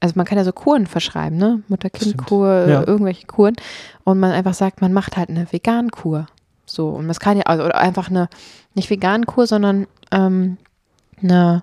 [0.00, 1.62] also man kann ja so Kuren verschreiben, ne?
[1.68, 2.86] Mutter-Kind-Kur, Ja.
[2.86, 3.56] irgendwelche Kuren.
[4.04, 6.26] Und man einfach sagt, man macht halt eine Vegan-Kur.
[6.66, 8.28] So, und das kann ja, also, oder einfach eine,
[8.74, 10.56] nicht Vegan-Kur, sondern ähm,
[11.22, 11.62] eine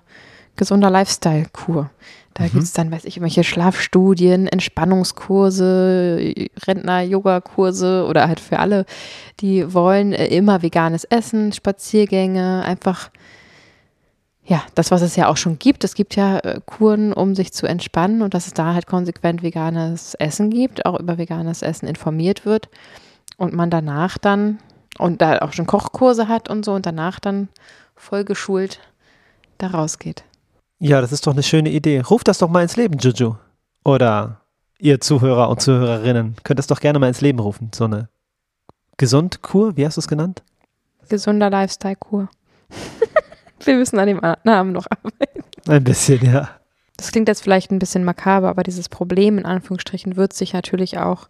[0.56, 1.90] gesunder Lifestyle-Kur.
[2.34, 2.50] Da Mhm.
[2.50, 6.34] gibt es dann, weiß ich, irgendwelche Schlafstudien, Entspannungskurse,
[6.66, 8.84] Rentner-Yoga-Kurse oder halt für alle,
[9.40, 13.10] die wollen äh, immer veganes Essen, Spaziergänge, einfach
[14.48, 15.84] ja, das, was es ja auch schon gibt.
[15.84, 19.42] Es gibt ja äh, Kuren, um sich zu entspannen und dass es da halt konsequent
[19.42, 22.70] veganes Essen gibt, auch über veganes Essen informiert wird
[23.36, 24.58] und man danach dann
[24.98, 27.48] und da auch schon Kochkurse hat und so und danach dann
[27.94, 28.80] vollgeschult
[29.58, 30.24] da rausgeht.
[30.78, 32.00] Ja, das ist doch eine schöne Idee.
[32.00, 33.34] Ruf das doch mal ins Leben, Juju.
[33.84, 34.40] Oder
[34.78, 37.70] ihr Zuhörer und Zuhörerinnen könnt das doch gerne mal ins Leben rufen.
[37.74, 38.08] So eine
[38.96, 40.42] Gesundkur, wie hast du es genannt?
[41.10, 42.28] Gesunder Lifestyle-Kur.
[43.64, 45.42] Wir müssen an dem Namen noch arbeiten.
[45.68, 46.50] Ein bisschen, ja.
[46.96, 50.98] Das klingt jetzt vielleicht ein bisschen makaber, aber dieses Problem in Anführungsstrichen wird sich natürlich
[50.98, 51.28] auch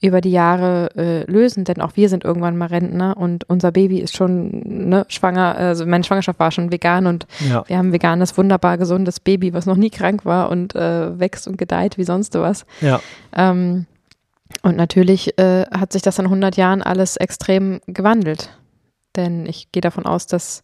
[0.00, 3.98] über die Jahre äh, lösen, denn auch wir sind irgendwann mal Rentner und unser Baby
[3.98, 7.64] ist schon ne, schwanger, also meine Schwangerschaft war schon vegan und Ja.
[7.66, 11.48] wir haben ein veganes, wunderbar gesundes Baby, was noch nie krank war und äh, wächst
[11.48, 12.64] und gedeiht wie sonst was.
[12.80, 13.00] Ja.
[13.36, 13.86] Ähm,
[14.62, 18.50] und natürlich äh, hat sich das in 100 Jahren alles extrem gewandelt.
[19.16, 20.62] Denn ich gehe davon aus, dass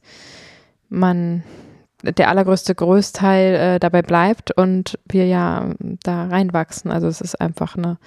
[0.94, 1.42] man
[2.02, 5.70] der allergrößte Großteil äh, dabei bleibt und wir ja
[6.02, 6.90] da reinwachsen.
[6.90, 7.98] Also es ist einfach eine,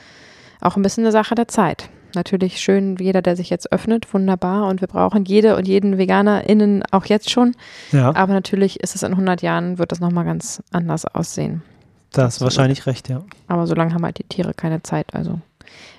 [0.61, 1.89] auch ein bisschen eine Sache der Zeit.
[2.15, 4.67] Natürlich schön, jeder, der sich jetzt öffnet, wunderbar.
[4.67, 7.55] Und wir brauchen jede und jeden VeganerInnen auch jetzt schon.
[7.91, 11.63] Ja, Aber natürlich ist es in 100 Jahren, wird das nochmal ganz anders aussehen.
[12.13, 13.23] da hast du wahrscheinlich recht, ja.
[13.47, 15.13] Aber solange haben halt die Tiere keine Zeit.
[15.13, 15.41] Also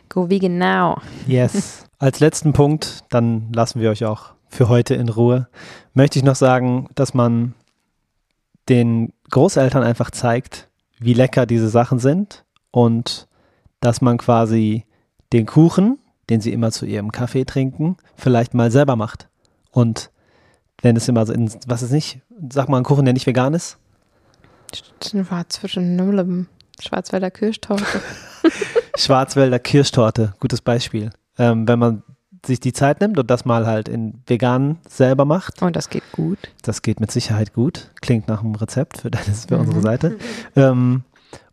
[0.09, 1.01] go vegan now.
[1.27, 1.85] Yes.
[1.99, 5.49] Als letzten Punkt, dann lassen wir euch auch für heute in Ruhe,
[5.95, 7.55] möchte ich noch sagen, dass man
[8.69, 10.69] den Großeltern einfach zeigt,
[10.99, 13.29] wie lecker diese Sachen sind und
[13.81, 14.85] dass man quasi
[15.33, 15.99] den Kuchen,
[16.31, 19.29] den sie immer zu ihrem Kaffee trinken, vielleicht mal selber macht.
[19.71, 20.11] Und
[20.83, 22.21] wenn es immer so in, was ist nicht,
[22.51, 23.79] sag mal einen Kuchen, der nicht vegan ist.
[25.13, 26.47] War zwischen Nullem,
[26.81, 27.85] Schwarzwälder Kirschtorte.
[28.97, 31.11] Schwarzwälder Kirschtorte, gutes Beispiel.
[31.39, 32.03] Ähm, wenn man
[32.47, 36.05] sich die Zeit nimmt und das mal halt in vegan selber macht, Und das geht
[36.13, 36.39] gut.
[36.63, 37.91] das geht mit Sicherheit gut.
[38.01, 39.61] Klingt nach einem Rezept für, deines, für Mhm.
[39.63, 40.17] unsere Seite.
[40.57, 41.03] Ähm,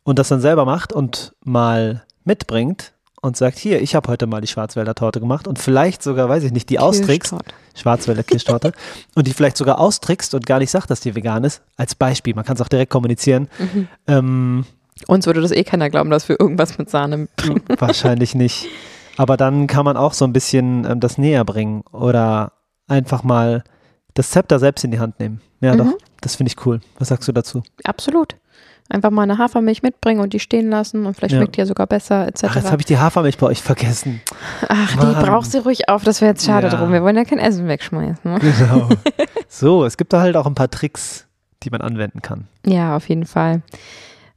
[0.04, 4.40] und das dann selber macht und mal mitbringt und sagt, hier, ich habe heute mal
[4.42, 7.34] die Schwarzwälder Torte gemacht und vielleicht sogar, weiß ich nicht, die austrickst.
[7.74, 8.72] Schwarzwälder Kirschtorte,
[9.16, 12.36] und die vielleicht sogar austrickst und gar nicht sagt, dass die vegan ist, als Beispiel.
[12.36, 13.48] Man kann es auch direkt kommunizieren.
[13.58, 13.88] Mhm.
[14.08, 14.66] Ähm,
[15.08, 17.64] Uns würde das eh keiner glauben, dass wir irgendwas mit Sahne bringen.
[17.80, 18.68] Wahrscheinlich nicht.
[19.18, 22.52] Aber dann kann man auch so ein bisschen ähm, das näher bringen oder
[22.88, 23.64] einfach mal
[24.14, 25.42] das Zepter selbst in die Hand nehmen.
[25.62, 25.78] Ja, Mhm.
[25.78, 26.80] doch, das finde ich cool.
[27.00, 27.64] Was sagst du dazu?
[27.84, 28.36] Absolut.
[28.88, 31.40] Einfach mal eine Hafermilch mitbringen und die stehen lassen und vielleicht Ja.
[31.40, 32.46] schmeckt die ja sogar besser, etc.
[32.50, 34.22] Ach, jetzt habe ich die Hafermilch bei euch vergessen.
[34.70, 35.26] Ach, die Mann.
[35.26, 36.76] brauchst du ruhig auf, das wäre jetzt schade Ja.
[36.78, 36.92] drum.
[36.92, 38.32] Wir wollen ja kein Essen wegschmeißen.
[38.32, 38.40] Ne?
[38.40, 38.90] Genau.
[39.50, 41.26] so, es gibt da halt auch ein paar Tricks,
[41.64, 42.48] die man anwenden kann.
[42.66, 43.64] Ja, auf jeden Fall.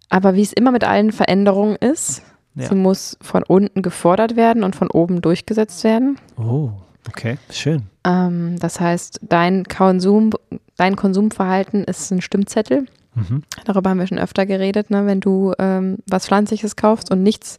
[0.09, 2.22] Aber wie es immer mit allen Veränderungen ist,
[2.59, 2.69] Ja.
[2.69, 6.19] sie muss von unten gefordert werden und von oben durchgesetzt werden.
[6.37, 6.71] Oh,
[7.09, 7.85] okay, schön.
[8.05, 10.31] Ähm, das heißt, dein Konsum,
[10.77, 12.87] dein Konsumverhalten ist ein Stimmzettel.
[13.15, 13.43] Mhm.
[13.65, 14.91] Darüber haben wir schon öfter geredet.
[14.91, 15.07] Ne?
[15.07, 17.59] Wenn du ähm, was Pflanzliches kaufst und nichts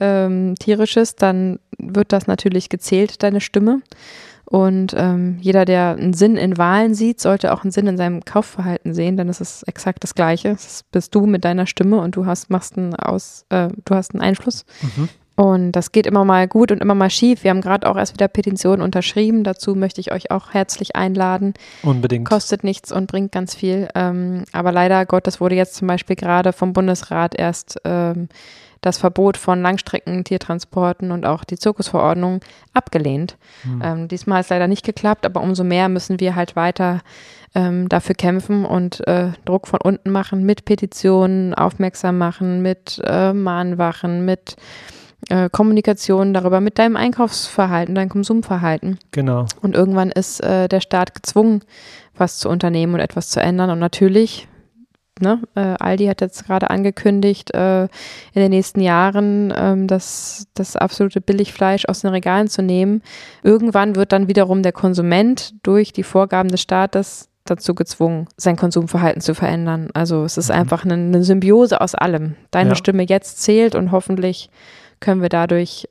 [0.00, 3.82] ähm, Tierisches, dann wird das natürlich gezählt, deine Stimme.
[4.52, 8.22] Und ähm, jeder, der einen Sinn in Wahlen sieht, sollte auch einen Sinn in seinem
[8.22, 10.50] Kaufverhalten sehen, denn es ist exakt das Gleiche.
[10.50, 14.12] Das bist du mit deiner Stimme und du hast, machst einen Aus, äh, du hast
[14.12, 14.66] einen Einfluss.
[14.82, 15.08] Mhm.
[15.36, 17.44] Und das geht immer mal gut und immer mal schief.
[17.44, 19.42] Wir haben gerade auch erst wieder Petitionen unterschrieben.
[19.42, 21.54] Dazu möchte ich euch auch herzlich einladen.
[21.82, 22.28] Unbedingt.
[22.28, 23.88] Kostet nichts und bringt ganz viel.
[23.94, 28.28] Ähm, aber leider Gottes wurde jetzt zum Beispiel gerade vom Bundesrat erst ähm,
[28.82, 32.40] das Verbot von Langstrecken-Tiertransporten und auch die Zirkusverordnung
[32.74, 33.38] abgelehnt.
[33.62, 33.82] Hm.
[33.82, 37.00] Ähm, diesmal ist leider nicht geklappt, aber umso mehr müssen wir halt weiter
[37.54, 43.32] ähm, dafür kämpfen und äh, Druck von unten machen, mit Petitionen aufmerksam machen, mit äh,
[43.32, 44.56] Mahnwachen, mit
[45.28, 48.98] äh, Kommunikation darüber, mit deinem Einkaufsverhalten, deinem Konsumverhalten.
[49.12, 49.46] Genau.
[49.60, 51.62] Und irgendwann ist äh, der Staat gezwungen,
[52.16, 53.70] was zu unternehmen und etwas zu ändern.
[53.70, 54.48] Und natürlich,
[55.22, 57.88] ne, äh, Aldi hat jetzt gerade angekündigt, äh, in
[58.34, 63.02] den nächsten Jahren ähm, das, das absolute Billigfleisch aus den Regalen zu nehmen.
[63.42, 69.20] Irgendwann wird dann wiederum der Konsument durch die Vorgaben des Staates dazu gezwungen, sein Konsumverhalten
[69.20, 69.88] zu verändern.
[69.94, 70.54] Also es ist Mhm.
[70.56, 72.36] einfach eine, eine Symbiose aus allem.
[72.50, 72.76] Deine Ja.
[72.76, 74.48] Stimme jetzt zählt und hoffentlich
[75.00, 75.88] können wir dadurch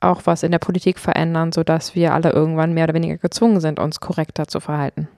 [0.00, 3.80] auch was in der Politik verändern, sodass wir alle irgendwann mehr oder weniger gezwungen sind,
[3.80, 5.08] uns korrekter zu verhalten.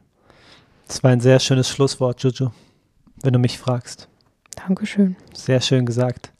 [0.87, 2.49] Das war ein sehr schönes Schlusswort, Juju,
[3.23, 4.09] wenn du mich fragst.
[4.67, 5.17] Dankeschön.
[5.35, 6.33] Sehr schön gesagt.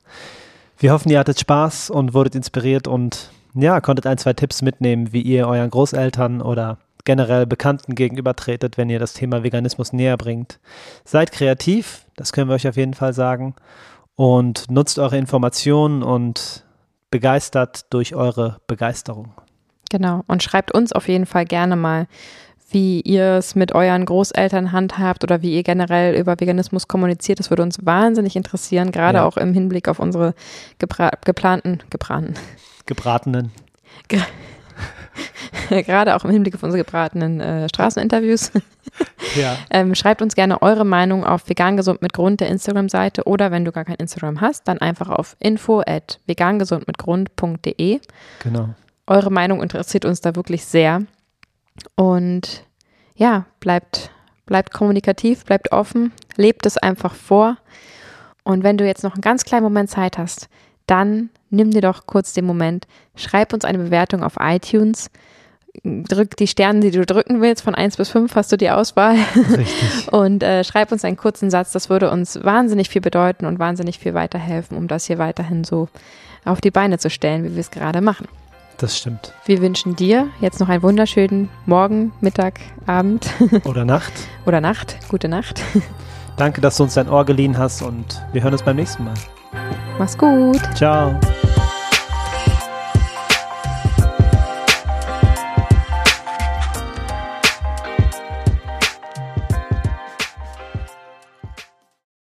[0.79, 5.13] Wir hoffen, ihr hattet Spaß und wurdet inspiriert und ja, konntet ein, zwei Tipps mitnehmen,
[5.13, 10.61] wie ihr euren Großeltern oder generell Bekannten gegenübertretet, wenn ihr das Thema Veganismus näher bringt.
[11.05, 13.55] Seid kreativ, das können wir euch auf jeden Fall sagen.
[14.15, 16.65] Und nutzt eure Informationen und
[17.11, 19.33] begeistert durch eure Begeisterung.
[19.91, 20.23] Genau.
[20.27, 22.07] Und schreibt uns auf jeden Fall gerne mal,
[22.71, 27.39] wie ihr es mit euren Großeltern handhabt oder wie ihr generell über Veganismus kommuniziert.
[27.39, 29.25] Das würde uns wahnsinnig interessieren, gerade Ja.
[29.27, 30.35] auch im Hinblick auf unsere
[30.79, 32.35] gebra geplanten, geplanten,
[32.87, 33.51] Gebratenen.
[35.69, 38.53] gerade auch im Hinblick auf unsere gebratenen äh, Straßeninterviews.
[39.37, 39.57] Ja.
[39.71, 43.65] ähm, schreibt uns gerne eure Meinung auf vegan gesund mit Grund der Instagram-Seite oder wenn
[43.65, 48.01] du gar kein Instagram hast, dann einfach auf info at vegangesundmitgrund.de.
[48.43, 48.71] Genau.
[49.07, 51.03] Eure Meinung interessiert uns da wirklich sehr.
[51.95, 52.65] Und
[53.15, 54.11] ja, bleibt,
[54.47, 57.57] bleibt kommunikativ, bleibt offen, lebt es einfach vor.
[58.45, 60.49] Und wenn du jetzt noch einen ganz kleinen Moment Zeit hast,
[60.87, 65.11] dann nimm dir doch kurz den Moment, schreib uns eine Bewertung auf iTunes,
[65.85, 69.17] drück die Sterne, die du drücken willst, von 1 bis 5 hast du die Auswahl.
[69.37, 70.09] Richtig.
[70.13, 73.99] Und äh, schreib uns einen kurzen Satz, das würde uns wahnsinnig viel bedeuten und wahnsinnig
[73.99, 75.89] viel weiterhelfen, um das hier weiterhin so
[76.45, 78.27] auf die Beine zu stellen, wie wir es gerade machen.
[78.79, 79.33] Das stimmt.
[79.45, 83.29] Wir wünschen dir jetzt noch einen wunderschönen Morgen, Mittag, Abend
[83.65, 84.13] Oder Nacht.
[84.47, 84.97] oder Nacht.
[85.09, 85.61] Gute Nacht.
[86.37, 89.15] Danke, dass du uns dein Ohr geliehen hast und wir hören uns beim nächsten Mal.
[89.99, 90.61] Mach's gut.
[90.77, 91.19] Ciao.